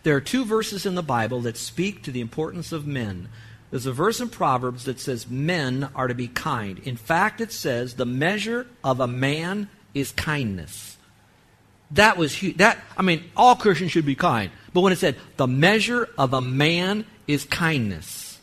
There 0.02 0.14
are 0.14 0.20
two 0.20 0.44
verses 0.44 0.86
in 0.86 0.94
the 0.94 1.02
Bible 1.02 1.40
that 1.42 1.56
speak 1.56 2.02
to 2.02 2.10
the 2.10 2.20
importance 2.20 2.70
of 2.70 2.86
men 2.86 3.28
there's 3.70 3.86
a 3.86 3.92
verse 3.92 4.20
in 4.20 4.28
Proverbs 4.28 4.84
that 4.84 5.00
says 5.00 5.28
men 5.28 5.88
are 5.94 6.08
to 6.08 6.14
be 6.14 6.28
kind. 6.28 6.78
In 6.80 6.96
fact, 6.96 7.40
it 7.40 7.52
says 7.52 7.94
the 7.94 8.06
measure 8.06 8.66
of 8.84 9.00
a 9.00 9.08
man 9.08 9.68
is 9.92 10.12
kindness. 10.12 10.96
That 11.92 12.16
was 12.16 12.34
huge. 12.34 12.58
That 12.58 12.78
I 12.96 13.02
mean, 13.02 13.24
all 13.36 13.56
Christians 13.56 13.92
should 13.92 14.06
be 14.06 14.14
kind. 14.14 14.50
But 14.72 14.80
when 14.80 14.92
it 14.92 14.98
said 14.98 15.16
the 15.36 15.46
measure 15.46 16.08
of 16.18 16.32
a 16.32 16.40
man 16.40 17.06
is 17.26 17.44
kindness, 17.44 18.38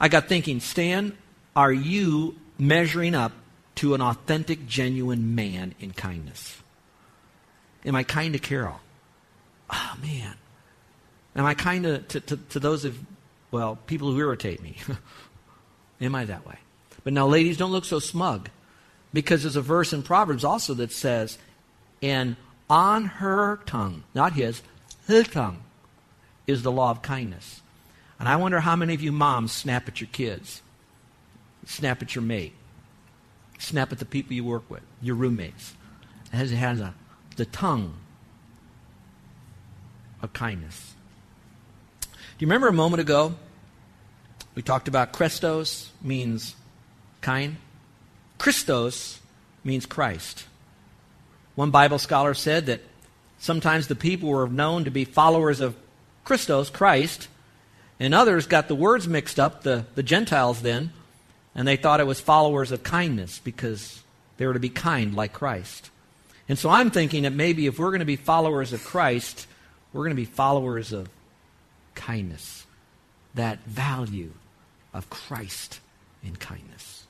I 0.00 0.08
got 0.08 0.28
thinking, 0.28 0.60
Stan, 0.60 1.16
are 1.54 1.72
you 1.72 2.36
measuring 2.58 3.14
up 3.14 3.32
to 3.76 3.94
an 3.94 4.00
authentic, 4.00 4.66
genuine 4.66 5.34
man 5.34 5.74
in 5.80 5.92
kindness? 5.92 6.62
Am 7.84 7.94
I 7.94 8.02
kind 8.02 8.32
to 8.32 8.38
Carol? 8.38 8.80
Oh 9.70 9.94
man. 10.00 10.34
Am 11.34 11.44
I 11.44 11.54
kind 11.54 11.84
to, 11.84 11.98
to, 11.98 12.20
to, 12.20 12.36
to 12.36 12.60
those 12.60 12.84
of 12.84 12.98
well, 13.52 13.76
people 13.86 14.10
who 14.10 14.18
irritate 14.18 14.60
me. 14.60 14.76
Am 16.00 16.14
I 16.16 16.24
that 16.24 16.44
way? 16.44 16.56
But 17.04 17.12
now, 17.12 17.28
ladies, 17.28 17.56
don't 17.56 17.70
look 17.70 17.84
so 17.84 18.00
smug. 18.00 18.48
Because 19.12 19.42
there's 19.42 19.56
a 19.56 19.62
verse 19.62 19.92
in 19.92 20.02
Proverbs 20.02 20.42
also 20.42 20.72
that 20.74 20.90
says, 20.90 21.38
and 22.00 22.36
on 22.70 23.04
her 23.04 23.60
tongue, 23.66 24.04
not 24.14 24.32
his, 24.32 24.62
her 25.06 25.22
tongue, 25.22 25.62
is 26.46 26.62
the 26.62 26.72
law 26.72 26.90
of 26.90 27.02
kindness. 27.02 27.60
And 28.18 28.26
I 28.26 28.36
wonder 28.36 28.60
how 28.60 28.74
many 28.74 28.94
of 28.94 29.02
you 29.02 29.12
moms 29.12 29.52
snap 29.52 29.86
at 29.86 30.00
your 30.00 30.08
kids, 30.08 30.62
snap 31.66 32.00
at 32.00 32.14
your 32.14 32.22
mate, 32.22 32.54
snap 33.58 33.92
at 33.92 33.98
the 33.98 34.06
people 34.06 34.32
you 34.32 34.44
work 34.44 34.68
with, 34.70 34.82
your 35.02 35.14
roommates. 35.14 35.74
It 36.32 36.36
has, 36.36 36.52
it 36.52 36.56
has 36.56 36.80
a, 36.80 36.94
the 37.36 37.44
tongue 37.44 37.94
of 40.22 40.32
kindness 40.32 40.94
you 42.42 42.46
remember 42.48 42.66
a 42.66 42.72
moment 42.72 43.00
ago 43.00 43.36
we 44.56 44.62
talked 44.62 44.88
about 44.88 45.12
Christos 45.12 45.92
means 46.02 46.56
kind? 47.20 47.56
Christos 48.36 49.20
means 49.62 49.86
Christ. 49.86 50.44
One 51.54 51.70
Bible 51.70 52.00
scholar 52.00 52.34
said 52.34 52.66
that 52.66 52.80
sometimes 53.38 53.86
the 53.86 53.94
people 53.94 54.28
were 54.28 54.48
known 54.48 54.86
to 54.86 54.90
be 54.90 55.04
followers 55.04 55.60
of 55.60 55.76
Christos, 56.24 56.68
Christ, 56.68 57.28
and 58.00 58.12
others 58.12 58.48
got 58.48 58.66
the 58.66 58.74
words 58.74 59.06
mixed 59.06 59.38
up, 59.38 59.62
the, 59.62 59.86
the 59.94 60.02
Gentiles 60.02 60.62
then, 60.62 60.90
and 61.54 61.68
they 61.68 61.76
thought 61.76 62.00
it 62.00 62.08
was 62.08 62.20
followers 62.20 62.72
of 62.72 62.82
kindness 62.82 63.38
because 63.38 64.02
they 64.38 64.48
were 64.48 64.54
to 64.54 64.58
be 64.58 64.68
kind 64.68 65.14
like 65.14 65.32
Christ. 65.32 65.90
And 66.48 66.58
so 66.58 66.70
I'm 66.70 66.90
thinking 66.90 67.22
that 67.22 67.34
maybe 67.34 67.66
if 67.66 67.78
we're 67.78 67.90
going 67.90 68.00
to 68.00 68.04
be 68.04 68.16
followers 68.16 68.72
of 68.72 68.82
Christ, 68.82 69.46
we're 69.92 70.02
going 70.02 70.16
to 70.16 70.20
be 70.20 70.24
followers 70.24 70.92
of 70.92 71.08
kindness, 71.94 72.66
that 73.34 73.64
value 73.64 74.32
of 74.92 75.10
Christ 75.10 75.80
in 76.22 76.36
kindness. 76.36 77.06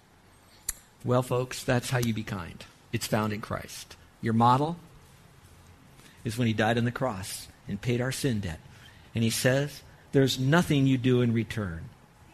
Well, 1.04 1.22
folks, 1.22 1.64
that's 1.64 1.90
how 1.90 1.98
you 1.98 2.14
be 2.14 2.22
kind. 2.22 2.64
It's 2.92 3.06
found 3.06 3.32
in 3.32 3.40
Christ. 3.40 3.96
Your 4.20 4.34
model 4.34 4.76
is 6.24 6.38
when 6.38 6.46
he 6.46 6.52
died 6.52 6.78
on 6.78 6.84
the 6.84 6.92
cross 6.92 7.48
and 7.66 7.80
paid 7.80 8.00
our 8.00 8.12
sin 8.12 8.40
debt. 8.40 8.60
And 9.14 9.24
he 9.24 9.30
says, 9.30 9.82
There's 10.12 10.38
nothing 10.38 10.86
you 10.86 10.98
do 10.98 11.20
in 11.22 11.32
return. 11.32 11.88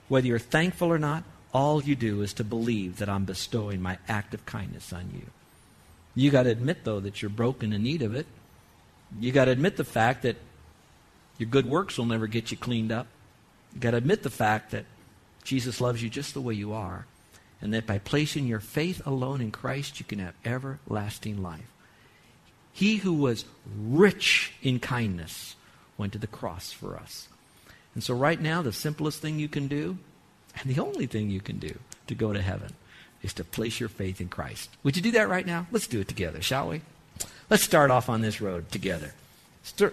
Whether 0.09 0.27
you're 0.27 0.39
thankful 0.39 0.89
or 0.89 0.99
not, 0.99 1.25
all 1.53 1.83
you 1.83 1.97
do 1.97 2.23
is 2.23 2.35
to 2.35 2.45
believe 2.45 2.99
that 2.99 3.09
I'm 3.09 3.25
bestowing 3.25 3.81
my 3.81 3.99
act 4.07 4.35
of 4.35 4.45
kindness 4.45 4.93
on 4.93 5.11
you. 5.15 5.27
You 6.15 6.31
got 6.31 6.43
to 6.43 6.51
admit, 6.51 6.85
though, 6.85 7.01
that 7.01 7.23
you're 7.23 7.31
broken 7.31 7.73
in 7.73 7.83
need 7.83 8.03
of 8.03 8.15
it. 8.15 8.27
You 9.19 9.33
got 9.33 9.47
to 9.47 9.53
admit 9.53 9.77
the 9.77 9.85
fact 9.85 10.23
that 10.23 10.37
your 11.39 11.49
good 11.49 11.67
works 11.67 11.97
will 11.97 12.07
never 12.07 12.27
get 12.27 12.51
you 12.51 12.57
cleaned 12.57 12.93
up. 12.93 13.07
You've 13.73 13.81
got 13.81 13.93
to 13.93 13.97
admit 13.97 14.23
the 14.23 14.31
fact 14.31 14.73
that 14.73 14.85
Jesus 15.45 15.81
loves 15.81 16.03
you 16.03 16.11
just 16.11 16.35
the 16.35 16.41
way 16.41 16.55
you 16.55 16.73
are, 16.73 17.07
and 17.63 17.73
that 17.73 17.87
by 17.87 17.99
placing 17.99 18.47
your 18.47 18.61
faith 18.61 19.01
alone 19.07 19.41
in 19.41 19.51
Christ, 19.51 19.99
you 19.99 20.05
can 20.05 20.19
have 20.19 20.35
everlasting 20.45 21.43
life. 21.43 21.71
He 22.73 22.97
who 22.97 23.15
was 23.15 23.45
rich 23.77 24.53
in 24.63 24.79
kindness 24.79 25.57
went 25.97 26.13
to 26.13 26.19
the 26.19 26.27
cross 26.27 26.73
for 26.73 26.97
us. 26.97 27.29
And 27.95 28.05
so, 28.05 28.15
right 28.15 28.41
now, 28.41 28.63
the 28.63 28.73
simplest 28.73 29.21
thing 29.21 29.39
you 29.39 29.49
can 29.49 29.67
do, 29.67 29.99
and 30.57 30.73
the 30.73 30.81
only 30.81 31.07
thing 31.07 31.31
you 31.31 31.41
can 31.41 31.59
do 31.59 31.79
to 32.07 32.15
go 32.15 32.33
to 32.33 32.43
heaven, 32.43 32.75
is 33.23 33.33
to 33.35 33.45
place 33.45 33.81
your 33.81 33.89
faith 33.89 34.21
in 34.21 34.29
Christ. 34.29 34.71
Would 34.85 34.97
you 34.97 35.03
do 35.03 35.11
that 35.13 35.29
right 35.29 35.47
now? 35.47 35.67
Let's 35.73 35.89
do 35.89 36.01
it 36.01 36.09
together, 36.09 36.41
shall 36.41 36.69
we? 36.69 36.83
Let's 37.51 37.65
start 37.65 37.91
off 37.91 38.09
on 38.09 38.21
this 38.21 38.41
road 38.41 38.71
together. 38.71 39.13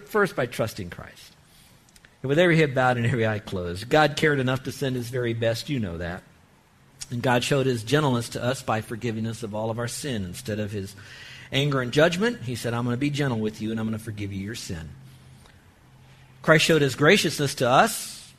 First, 0.06 0.36
by 0.36 0.46
trusting 0.46 0.92
Christ. 0.92 1.35
And 2.26 2.30
with 2.30 2.40
every 2.40 2.58
head 2.58 2.74
bowed 2.74 2.98
and 2.98 3.06
every 3.06 3.28
eye 3.28 3.38
closed, 3.38 3.88
God 3.88 4.18
cared 4.18 4.40
enough 4.40 4.64
to 4.64 4.72
send 4.72 4.96
His 4.96 5.10
very 5.10 5.36
best. 5.36 5.70
You 5.70 5.80
know 5.80 6.00
that. 6.00 6.24
And 7.12 7.22
God 7.22 7.44
showed 7.44 7.68
His 7.68 7.84
gentleness 7.84 8.30
to 8.30 8.44
us 8.44 8.64
by 8.64 8.82
forgiving 8.82 9.28
us 9.28 9.44
of 9.44 9.54
all 9.54 9.70
of 9.70 9.78
our 9.78 9.88
sin. 9.88 10.26
Instead 10.26 10.58
of 10.58 10.72
His 10.72 10.96
anger 11.52 11.82
and 11.82 11.92
judgment, 11.92 12.42
He 12.42 12.56
said, 12.56 12.74
I'm 12.74 12.84
going 12.84 12.96
to 12.96 13.00
be 13.00 13.12
gentle 13.12 13.38
with 13.38 13.62
you 13.62 13.70
and 13.70 13.80
I'm 13.80 13.86
going 13.86 13.96
to 13.96 14.04
forgive 14.04 14.34
you 14.34 14.44
your 14.44 14.56
sin. 14.56 14.90
Christ 16.42 16.66
showed 16.66 16.82
His 16.82 16.96
graciousness 16.96 17.54
to 17.54 17.70
us 17.70 18.34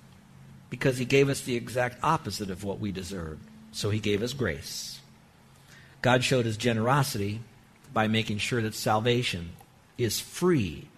because 0.68 0.98
He 0.98 1.04
gave 1.04 1.28
us 1.28 1.42
the 1.42 1.54
exact 1.54 2.02
opposite 2.02 2.50
of 2.50 2.64
what 2.64 2.80
we 2.80 2.90
deserved. 2.90 3.46
So 3.70 3.90
He 3.90 4.00
gave 4.00 4.20
us 4.20 4.32
grace. 4.32 4.98
God 6.02 6.24
showed 6.24 6.44
His 6.44 6.56
generosity 6.56 7.38
by 7.92 8.08
making 8.08 8.38
sure 8.38 8.62
that 8.62 8.74
salvation 8.74 9.50
is 9.96 10.18
free 10.18 10.88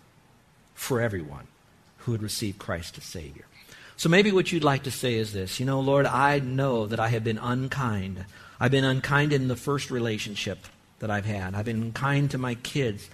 for 0.73 1.03
everyone 1.03 1.49
who 2.09 2.13
had 2.13 2.23
received 2.23 2.59
Christ 2.59 2.97
as 2.97 3.05
Savior. 3.05 3.45
So 3.99 4.09
maybe 4.09 4.33
what 4.33 4.51
you'd 4.51 4.65
like 4.65 4.85
to 4.85 4.91
say 4.91 5.17
is 5.17 5.35
this 5.35 5.61
You 5.61 5.67
know, 5.67 5.81
Lord, 5.81 6.07
I 6.07 6.39
know 6.39 6.87
that 6.87 6.99
I 6.99 7.09
have 7.09 7.23
been 7.23 7.37
unkind. 7.37 8.25
I've 8.59 8.71
been 8.71 8.85
unkind 8.85 9.35
in 9.35 9.49
the 9.49 9.57
first 9.57 9.91
relationship 9.91 10.61
that 11.01 11.11
I've 11.11 11.27
had, 11.27 11.55
I've 11.55 11.67
been 11.67 11.83
unkind 11.83 12.31
to 12.31 12.39
my 12.39 12.55
kids. 12.55 13.11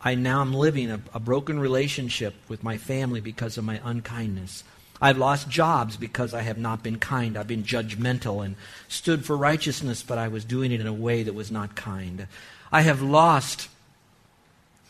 I 0.00 0.14
now 0.14 0.40
am 0.40 0.54
living 0.54 0.90
a, 0.90 1.00
a 1.12 1.20
broken 1.20 1.60
relationship 1.60 2.34
with 2.48 2.64
my 2.64 2.78
family 2.78 3.20
because 3.20 3.58
of 3.58 3.64
my 3.64 3.78
unkindness. 3.84 4.64
I've 5.00 5.18
lost 5.18 5.50
jobs 5.50 5.98
because 5.98 6.32
I 6.32 6.40
have 6.40 6.58
not 6.58 6.82
been 6.82 6.98
kind. 6.98 7.36
I've 7.36 7.46
been 7.46 7.62
judgmental 7.62 8.42
and 8.42 8.56
stood 8.88 9.24
for 9.24 9.36
righteousness, 9.36 10.02
but 10.02 10.16
I 10.16 10.28
was 10.28 10.46
doing 10.46 10.72
it 10.72 10.80
in 10.80 10.86
a 10.86 10.94
way 10.94 11.22
that 11.24 11.34
was 11.34 11.50
not 11.52 11.76
kind. 11.76 12.26
I 12.72 12.80
have 12.80 13.02
lost 13.02 13.68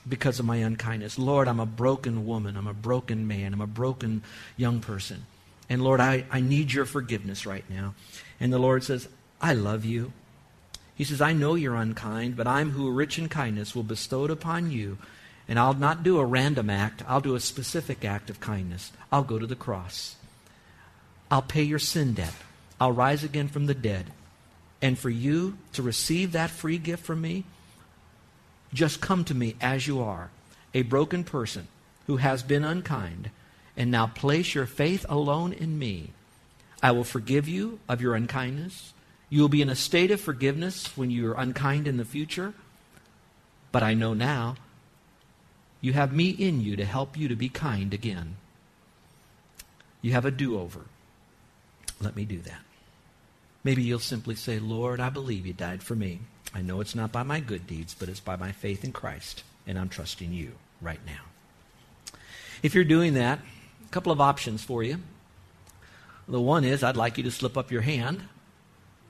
because 0.08 0.38
of 0.38 0.46
my 0.46 0.56
unkindness. 0.56 1.18
Lord, 1.18 1.48
I'm 1.48 1.60
a 1.60 1.66
broken 1.66 2.26
woman. 2.26 2.56
I'm 2.56 2.66
a 2.66 2.74
broken 2.74 3.26
man. 3.26 3.52
I'm 3.52 3.60
a 3.60 3.66
broken 3.66 4.22
young 4.56 4.80
person. 4.80 5.26
And 5.68 5.82
Lord, 5.82 6.00
I, 6.00 6.24
I 6.30 6.40
need 6.40 6.72
your 6.72 6.84
forgiveness 6.84 7.46
right 7.46 7.64
now. 7.70 7.94
And 8.40 8.52
the 8.52 8.58
Lord 8.58 8.84
says, 8.84 9.08
I 9.40 9.54
love 9.54 9.84
you. 9.84 10.12
He 10.94 11.04
says, 11.04 11.20
I 11.20 11.32
know 11.32 11.54
you're 11.54 11.74
unkind, 11.74 12.36
but 12.36 12.46
I'm 12.46 12.70
who 12.70 12.90
rich 12.90 13.18
in 13.18 13.28
kindness 13.28 13.74
will 13.74 13.82
bestow 13.82 14.24
it 14.24 14.30
upon 14.30 14.70
you. 14.70 14.98
And 15.48 15.58
I'll 15.58 15.74
not 15.74 16.02
do 16.02 16.18
a 16.18 16.24
random 16.24 16.70
act, 16.70 17.02
I'll 17.08 17.20
do 17.20 17.34
a 17.34 17.40
specific 17.40 18.04
act 18.04 18.30
of 18.30 18.40
kindness. 18.40 18.92
I'll 19.10 19.24
go 19.24 19.38
to 19.38 19.46
the 19.46 19.56
cross. 19.56 20.16
I'll 21.30 21.42
pay 21.42 21.62
your 21.62 21.78
sin 21.78 22.14
debt. 22.14 22.34
I'll 22.80 22.92
rise 22.92 23.24
again 23.24 23.48
from 23.48 23.66
the 23.66 23.74
dead. 23.74 24.06
And 24.80 24.98
for 24.98 25.10
you 25.10 25.56
to 25.72 25.82
receive 25.82 26.32
that 26.32 26.50
free 26.50 26.78
gift 26.78 27.04
from 27.04 27.20
me, 27.20 27.44
just 28.72 29.00
come 29.00 29.24
to 29.24 29.34
me 29.34 29.56
as 29.60 29.86
you 29.86 30.00
are, 30.00 30.30
a 30.74 30.82
broken 30.82 31.24
person 31.24 31.68
who 32.06 32.16
has 32.16 32.42
been 32.42 32.64
unkind, 32.64 33.30
and 33.76 33.90
now 33.90 34.06
place 34.06 34.54
your 34.54 34.66
faith 34.66 35.06
alone 35.08 35.52
in 35.52 35.78
me. 35.78 36.10
I 36.82 36.90
will 36.90 37.04
forgive 37.04 37.48
you 37.48 37.78
of 37.88 38.00
your 38.00 38.14
unkindness. 38.14 38.92
You 39.30 39.40
will 39.40 39.48
be 39.48 39.62
in 39.62 39.70
a 39.70 39.76
state 39.76 40.10
of 40.10 40.20
forgiveness 40.20 40.96
when 40.96 41.10
you 41.10 41.30
are 41.30 41.40
unkind 41.40 41.86
in 41.86 41.96
the 41.96 42.04
future. 42.04 42.54
But 43.70 43.82
I 43.82 43.94
know 43.94 44.14
now 44.14 44.56
you 45.80 45.92
have 45.92 46.12
me 46.12 46.30
in 46.30 46.60
you 46.60 46.76
to 46.76 46.84
help 46.84 47.16
you 47.16 47.28
to 47.28 47.36
be 47.36 47.48
kind 47.48 47.94
again. 47.94 48.36
You 50.00 50.12
have 50.12 50.24
a 50.24 50.30
do 50.30 50.58
over. 50.58 50.80
Let 52.00 52.16
me 52.16 52.24
do 52.24 52.38
that. 52.40 52.60
Maybe 53.64 53.82
you'll 53.82 54.00
simply 54.00 54.34
say, 54.34 54.58
Lord, 54.58 54.98
I 54.98 55.08
believe 55.08 55.46
you 55.46 55.52
died 55.52 55.82
for 55.82 55.94
me. 55.94 56.20
I 56.54 56.60
know 56.60 56.80
it's 56.80 56.94
not 56.94 57.12
by 57.12 57.22
my 57.22 57.40
good 57.40 57.66
deeds, 57.66 57.94
but 57.98 58.08
it's 58.08 58.20
by 58.20 58.36
my 58.36 58.52
faith 58.52 58.84
in 58.84 58.92
Christ, 58.92 59.42
and 59.66 59.78
I'm 59.78 59.88
trusting 59.88 60.32
you 60.32 60.52
right 60.80 61.00
now. 61.06 61.22
If 62.62 62.74
you're 62.74 62.84
doing 62.84 63.14
that, 63.14 63.38
a 63.84 63.88
couple 63.88 64.12
of 64.12 64.20
options 64.20 64.62
for 64.62 64.82
you. 64.82 64.98
The 66.28 66.40
one 66.40 66.64
is 66.64 66.82
I'd 66.82 66.96
like 66.96 67.16
you 67.16 67.24
to 67.24 67.30
slip 67.30 67.56
up 67.56 67.70
your 67.70 67.82
hand. 67.82 68.22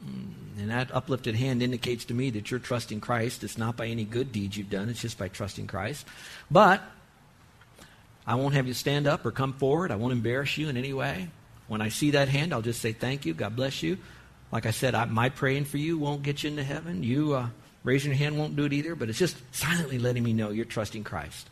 Mm, 0.05 0.33
and 0.59 0.70
that 0.70 0.94
uplifted 0.94 1.35
hand 1.35 1.62
indicates 1.62 2.05
to 2.07 2.14
me 2.14 2.31
that 2.31 2.50
you're 2.50 2.61
trusting 2.61 3.00
Christ. 3.00 3.44
It's 3.44 3.59
not 3.59 3.76
by 3.76 3.87
any 3.87 4.05
good 4.05 4.33
deeds 4.33 4.57
you've 4.57 4.70
done, 4.70 4.88
it's 4.88 5.02
just 5.02 5.18
by 5.18 5.28
trusting 5.28 5.66
Christ. 5.66 6.07
But 6.50 6.83
I 8.26 8.37
won't 8.37 8.55
have 8.55 8.66
you 8.66 8.74
stand 8.74 9.07
up 9.07 9.26
or 9.26 9.31
come 9.31 9.52
forward. 9.52 9.90
I 9.90 9.96
won't 9.96 10.12
embarrass 10.12 10.57
you 10.57 10.68
in 10.68 10.76
any 10.76 10.92
way. 10.92 11.28
When 11.68 11.81
I 11.81 11.88
see 11.88 12.12
that 12.12 12.28
hand, 12.28 12.52
I'll 12.52 12.62
just 12.62 12.81
say 12.81 12.92
thank 12.92 13.26
you. 13.26 13.35
God 13.35 13.57
bless 13.57 13.83
you. 13.83 13.98
Like 14.52 14.66
I 14.66 14.70
said, 14.70 14.94
I, 14.94 15.06
my 15.06 15.30
praying 15.30 15.64
for 15.64 15.78
you 15.78 15.98
won't 15.98 16.22
get 16.22 16.42
you 16.42 16.50
into 16.50 16.62
heaven. 16.62 17.02
You 17.02 17.32
uh, 17.32 17.48
raising 17.82 18.10
your 18.10 18.18
hand 18.18 18.38
won't 18.38 18.54
do 18.54 18.66
it 18.66 18.72
either, 18.72 18.94
but 18.94 19.08
it's 19.08 19.18
just 19.18 19.36
silently 19.52 19.98
letting 19.98 20.22
me 20.22 20.34
know 20.34 20.50
you're 20.50 20.66
trusting 20.66 21.04
Christ. 21.04 21.48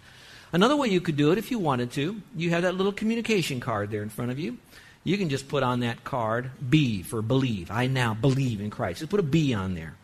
Another 0.52 0.76
way 0.76 0.88
you 0.88 1.00
could 1.00 1.16
do 1.16 1.32
it 1.32 1.38
if 1.38 1.50
you 1.50 1.58
wanted 1.58 1.92
to, 1.92 2.20
you 2.36 2.50
have 2.50 2.62
that 2.62 2.74
little 2.74 2.92
communication 2.92 3.58
card 3.58 3.90
there 3.90 4.02
in 4.02 4.10
front 4.10 4.30
of 4.30 4.38
you. 4.38 4.58
You 5.02 5.16
can 5.16 5.30
just 5.30 5.48
put 5.48 5.62
on 5.62 5.80
that 5.80 6.04
card 6.04 6.50
B 6.68 7.02
for 7.02 7.22
believe. 7.22 7.70
I 7.70 7.86
now 7.86 8.12
believe 8.12 8.60
in 8.60 8.68
Christ. 8.68 8.98
Just 8.98 9.10
put 9.10 9.20
a 9.20 9.24
B 9.24 9.54
on 9.54 9.74
there. 9.74 9.94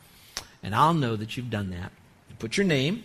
And 0.62 0.74
I'll 0.74 0.94
know 0.94 1.16
that 1.16 1.36
you've 1.36 1.50
done 1.50 1.70
that. 1.70 1.92
You 2.30 2.36
put 2.38 2.56
your 2.56 2.64
name 2.64 3.04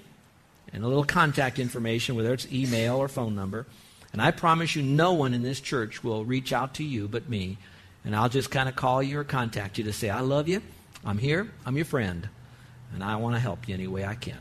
and 0.71 0.84
a 0.84 0.88
little 0.88 1.04
contact 1.04 1.60
information, 1.60 2.15
whether 2.15 2.34
it's 2.34 2.49
email 2.51 2.95
or 2.95 3.10
phone 3.10 3.36
number. 3.36 3.65
And 4.13 4.21
I 4.21 4.32
promise 4.32 4.75
you, 4.75 4.84
no 4.84 5.12
one 5.13 5.34
in 5.34 5.41
this 5.41 5.60
church 5.60 6.04
will 6.04 6.23
reach 6.23 6.54
out 6.54 6.75
to 6.75 6.84
you 6.84 7.10
but 7.10 7.27
me 7.27 7.58
and 8.04 8.16
I'll 8.16 8.30
just 8.30 8.52
kind 8.52 8.68
of 8.68 8.76
call 8.76 9.04
you 9.04 9.20
or 9.20 9.24
contact 9.24 9.78
you 9.78 9.84
to 9.86 9.94
say, 9.94 10.10
I 10.10 10.22
love 10.22 10.48
you. 10.48 10.62
I'm 11.06 11.18
here. 11.18 11.52
I'm 11.66 11.76
your 11.76 11.86
friend. 11.86 12.28
And 12.94 13.04
I 13.04 13.16
want 13.18 13.36
to 13.36 13.40
help 13.40 13.68
you 13.68 13.74
any 13.74 13.88
way 13.88 14.06
I 14.06 14.16
can. 14.16 14.40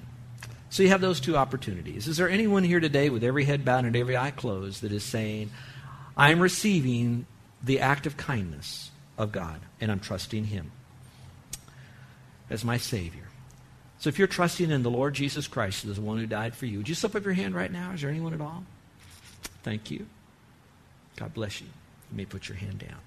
So 0.70 0.83
you 0.83 0.88
have 0.90 1.01
those 1.01 1.20
two 1.20 1.37
opportunities. 1.37 2.09
Is 2.09 2.16
there 2.16 2.29
anyone 2.29 2.64
here 2.64 2.81
today 2.81 3.11
with 3.11 3.25
every 3.25 3.44
head 3.44 3.64
bowed 3.64 3.85
and 3.85 3.96
every 3.96 4.16
eye 4.16 4.31
closed 4.31 4.83
that 4.83 4.92
is 4.92 5.03
saying, 5.03 5.51
I'm 6.16 6.40
receiving 6.40 7.27
the 7.62 7.81
act 7.81 8.07
of 8.07 8.16
kindness 8.16 8.90
of 9.18 9.33
God 9.33 9.61
and 9.81 9.90
I'm 9.90 10.01
trusting 10.01 10.44
Him 10.44 10.70
as 12.49 12.64
my 12.64 12.77
Savior? 12.77 13.25
So 13.99 14.09
if 14.09 14.18
you're 14.18 14.29
trusting 14.29 14.70
in 14.70 14.83
the 14.83 14.90
Lord 14.90 15.14
Jesus 15.14 15.46
Christ 15.46 15.85
as 15.85 15.96
the 15.96 16.03
one 16.03 16.18
who 16.18 16.27
died 16.27 16.55
for 16.55 16.66
you, 16.66 16.79
would 16.79 16.88
you 16.88 16.94
slip 16.94 17.14
up 17.14 17.25
your 17.25 17.35
hand 17.35 17.55
right 17.55 17.70
now? 17.70 17.92
Is 17.92 18.01
there 18.01 18.11
anyone 18.11 18.33
at 18.33 18.40
all? 18.40 18.64
Thank 19.62 19.90
you. 19.90 20.07
God 21.16 21.35
bless 21.35 21.61
you. 21.61 21.66
You 22.11 22.16
may 22.16 22.25
put 22.25 22.49
your 22.49 22.57
hand 22.57 22.79
down. 22.79 22.99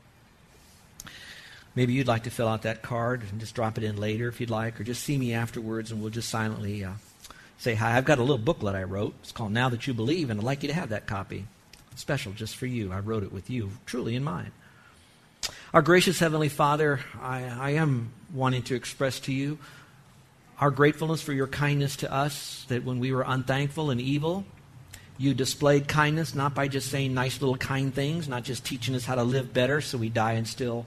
Maybe 1.76 1.94
you'd 1.94 2.08
like 2.08 2.24
to 2.24 2.30
fill 2.30 2.48
out 2.48 2.64
that 2.64 2.84
card 2.84 3.24
and 3.32 3.40
just 3.40 3.56
drop 3.56 3.78
it 3.78 3.84
in 3.84 3.98
later 3.98 4.28
if 4.28 4.40
you'd 4.40 4.50
like, 4.50 4.80
or 4.80 4.84
just 4.84 5.04
see 5.04 5.18
me 5.18 5.34
afterwards 5.34 5.92
and 5.92 6.02
we'll 6.02 6.12
just 6.12 6.30
silently 6.30 6.84
uh, 6.84 6.94
say 7.58 7.74
hi. 7.74 7.98
I've 7.98 8.06
got 8.06 8.20
a 8.20 8.22
little 8.22 8.38
booklet 8.38 8.76
I 8.76 8.84
wrote. 8.84 9.16
It's 9.22 9.32
called 9.32 9.52
Now 9.52 9.70
That 9.70 9.88
You 9.88 9.94
Believe, 9.94 10.30
and 10.30 10.40
I'd 10.40 10.46
like 10.46 10.64
you 10.64 10.70
to 10.70 10.76
have 10.76 10.90
that 10.90 11.08
copy. 11.08 11.46
Special 11.96 12.32
just 12.32 12.56
for 12.56 12.66
you. 12.66 12.92
I 12.92 13.00
wrote 13.00 13.24
it 13.24 13.32
with 13.32 13.50
you, 13.50 13.72
truly 13.86 14.16
in 14.16 14.24
mind. 14.24 14.52
Our 15.74 15.82
gracious 15.82 16.20
Heavenly 16.20 16.50
Father, 16.50 17.00
I, 17.22 17.44
I 17.44 17.70
am 17.72 18.12
wanting 18.34 18.64
to 18.64 18.76
express 18.76 19.20
to 19.22 19.34
you 19.34 19.58
our 20.60 20.72
gratefulness 20.72 21.22
for 21.22 21.34
your 21.34 21.48
kindness 21.48 21.98
to 21.98 22.14
us, 22.14 22.66
that 22.70 22.86
when 22.86 23.00
we 23.00 23.12
were 23.12 23.24
unthankful 23.28 23.90
and 23.90 24.00
evil, 24.00 24.46
you 25.18 25.34
displayed 25.34 25.88
kindness 25.88 26.36
not 26.36 26.54
by 26.54 26.68
just 26.68 26.90
saying 26.90 27.14
nice 27.14 27.42
little 27.42 27.58
kind 27.58 27.94
things, 27.94 28.28
not 28.30 28.44
just 28.44 28.64
teaching 28.64 28.96
us 28.96 29.06
how 29.06 29.16
to 29.16 29.24
live 29.24 29.54
better 29.54 29.82
so 29.82 29.98
we 29.98 30.10
die 30.10 30.34
and 30.34 30.48
still 30.48 30.86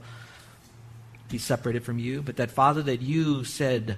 be 1.29 1.37
separated 1.37 1.83
from 1.83 1.99
you, 1.99 2.21
but 2.21 2.37
that, 2.37 2.51
Father, 2.51 2.81
that 2.83 3.01
you 3.01 3.43
said 3.43 3.97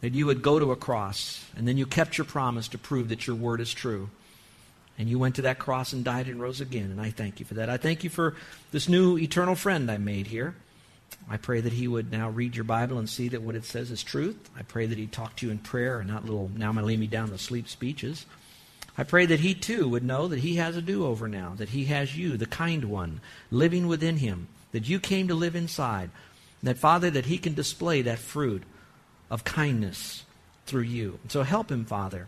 that 0.00 0.12
you 0.12 0.26
would 0.26 0.42
go 0.42 0.58
to 0.58 0.72
a 0.72 0.76
cross, 0.76 1.44
and 1.56 1.66
then 1.66 1.78
you 1.78 1.86
kept 1.86 2.18
your 2.18 2.24
promise 2.24 2.68
to 2.68 2.78
prove 2.78 3.08
that 3.08 3.26
your 3.26 3.36
word 3.36 3.60
is 3.60 3.72
true. 3.72 4.10
And 4.98 5.08
you 5.08 5.18
went 5.18 5.36
to 5.36 5.42
that 5.42 5.58
cross 5.58 5.92
and 5.92 6.04
died 6.04 6.28
and 6.28 6.40
rose 6.40 6.60
again, 6.60 6.90
and 6.90 7.00
I 7.00 7.10
thank 7.10 7.40
you 7.40 7.46
for 7.46 7.54
that. 7.54 7.68
I 7.68 7.78
thank 7.78 8.04
you 8.04 8.10
for 8.10 8.36
this 8.70 8.88
new 8.88 9.18
eternal 9.18 9.54
friend 9.54 9.90
I 9.90 9.98
made 9.98 10.26
here. 10.28 10.54
I 11.28 11.36
pray 11.36 11.60
that 11.60 11.72
he 11.72 11.88
would 11.88 12.12
now 12.12 12.28
read 12.28 12.54
your 12.54 12.64
Bible 12.64 12.98
and 12.98 13.08
see 13.08 13.28
that 13.28 13.42
what 13.42 13.54
it 13.54 13.64
says 13.64 13.90
is 13.90 14.02
truth. 14.02 14.50
I 14.56 14.62
pray 14.62 14.86
that 14.86 14.98
he'd 14.98 15.10
talk 15.10 15.36
to 15.36 15.46
you 15.46 15.52
in 15.52 15.58
prayer 15.58 15.98
and 15.98 16.08
not 16.08 16.24
little, 16.24 16.50
now 16.54 16.68
I'm 16.68 16.74
going 16.74 16.82
to 16.82 16.86
lay 16.86 16.96
me 16.96 17.06
down 17.06 17.30
to 17.30 17.38
sleep 17.38 17.68
speeches. 17.68 18.26
I 18.96 19.02
pray 19.02 19.26
that 19.26 19.40
he 19.40 19.54
too 19.54 19.88
would 19.88 20.04
know 20.04 20.28
that 20.28 20.40
he 20.40 20.56
has 20.56 20.76
a 20.76 20.82
do 20.82 21.06
over 21.06 21.26
now, 21.28 21.54
that 21.56 21.70
he 21.70 21.86
has 21.86 22.16
you, 22.16 22.36
the 22.36 22.46
kind 22.46 22.84
one, 22.84 23.20
living 23.50 23.88
within 23.88 24.18
him, 24.18 24.48
that 24.74 24.88
you 24.88 24.98
came 24.98 25.28
to 25.28 25.34
live 25.36 25.54
inside. 25.54 26.10
That, 26.64 26.78
Father, 26.78 27.08
that 27.08 27.26
he 27.26 27.38
can 27.38 27.54
display 27.54 28.02
that 28.02 28.18
fruit 28.18 28.64
of 29.30 29.44
kindness 29.44 30.24
through 30.66 30.82
you. 30.82 31.20
so 31.28 31.44
help 31.44 31.70
him, 31.70 31.84
Father. 31.84 32.26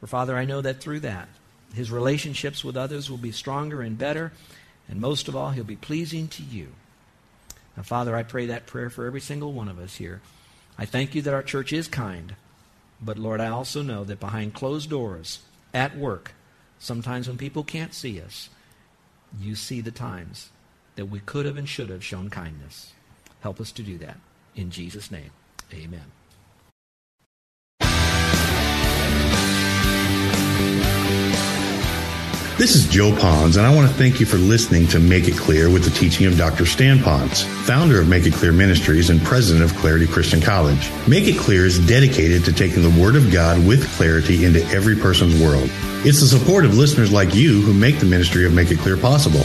For, 0.00 0.06
Father, 0.06 0.38
I 0.38 0.46
know 0.46 0.62
that 0.62 0.80
through 0.80 1.00
that, 1.00 1.28
his 1.74 1.90
relationships 1.90 2.64
with 2.64 2.78
others 2.78 3.10
will 3.10 3.18
be 3.18 3.30
stronger 3.30 3.82
and 3.82 3.98
better, 3.98 4.32
and 4.88 5.02
most 5.02 5.28
of 5.28 5.36
all, 5.36 5.50
he'll 5.50 5.64
be 5.64 5.76
pleasing 5.76 6.28
to 6.28 6.42
you. 6.42 6.68
Now, 7.76 7.82
Father, 7.82 8.16
I 8.16 8.22
pray 8.22 8.46
that 8.46 8.66
prayer 8.66 8.88
for 8.88 9.04
every 9.04 9.20
single 9.20 9.52
one 9.52 9.68
of 9.68 9.78
us 9.78 9.96
here. 9.96 10.22
I 10.78 10.86
thank 10.86 11.14
you 11.14 11.20
that 11.22 11.34
our 11.34 11.42
church 11.42 11.74
is 11.74 11.88
kind, 11.88 12.36
but 13.02 13.18
Lord, 13.18 13.42
I 13.42 13.48
also 13.48 13.82
know 13.82 14.04
that 14.04 14.18
behind 14.18 14.54
closed 14.54 14.88
doors, 14.88 15.40
at 15.74 15.94
work, 15.98 16.32
sometimes 16.78 17.28
when 17.28 17.36
people 17.36 17.64
can't 17.64 17.92
see 17.92 18.18
us, 18.18 18.48
you 19.38 19.54
see 19.54 19.82
the 19.82 19.90
times 19.90 20.48
that 20.96 21.06
we 21.06 21.20
could 21.20 21.46
have 21.46 21.56
and 21.56 21.68
should 21.68 21.90
have 21.90 22.04
shown 22.04 22.30
kindness. 22.30 22.92
Help 23.40 23.60
us 23.60 23.72
to 23.72 23.82
do 23.82 23.98
that. 23.98 24.16
In 24.54 24.70
Jesus' 24.70 25.10
name, 25.10 25.30
amen. 25.72 26.04
This 32.56 32.76
is 32.76 32.88
Joe 32.88 33.10
Ponz, 33.10 33.56
and 33.56 33.66
I 33.66 33.74
want 33.74 33.88
to 33.88 33.94
thank 33.94 34.20
you 34.20 34.26
for 34.26 34.36
listening 34.36 34.86
to 34.86 35.00
Make 35.00 35.26
It 35.26 35.36
Clear 35.36 35.68
with 35.68 35.82
the 35.82 35.90
teaching 35.90 36.26
of 36.26 36.38
Dr. 36.38 36.64
Stan 36.64 36.98
Ponz, 36.98 37.42
founder 37.66 38.00
of 38.00 38.08
Make 38.08 38.26
It 38.26 38.32
Clear 38.32 38.52
Ministries 38.52 39.10
and 39.10 39.20
president 39.20 39.64
of 39.64 39.76
Clarity 39.78 40.06
Christian 40.06 40.40
College. 40.40 40.88
Make 41.08 41.24
It 41.24 41.36
Clear 41.36 41.66
is 41.66 41.84
dedicated 41.84 42.44
to 42.44 42.52
taking 42.52 42.82
the 42.84 43.02
Word 43.02 43.16
of 43.16 43.32
God 43.32 43.66
with 43.66 43.84
clarity 43.96 44.44
into 44.44 44.64
every 44.66 44.94
person's 44.94 45.38
world. 45.42 45.68
It's 46.06 46.20
the 46.20 46.28
support 46.28 46.64
of 46.64 46.76
listeners 46.76 47.10
like 47.10 47.34
you 47.34 47.60
who 47.60 47.74
make 47.74 47.98
the 47.98 48.06
ministry 48.06 48.46
of 48.46 48.54
Make 48.54 48.70
It 48.70 48.78
Clear 48.78 48.96
possible. 48.96 49.44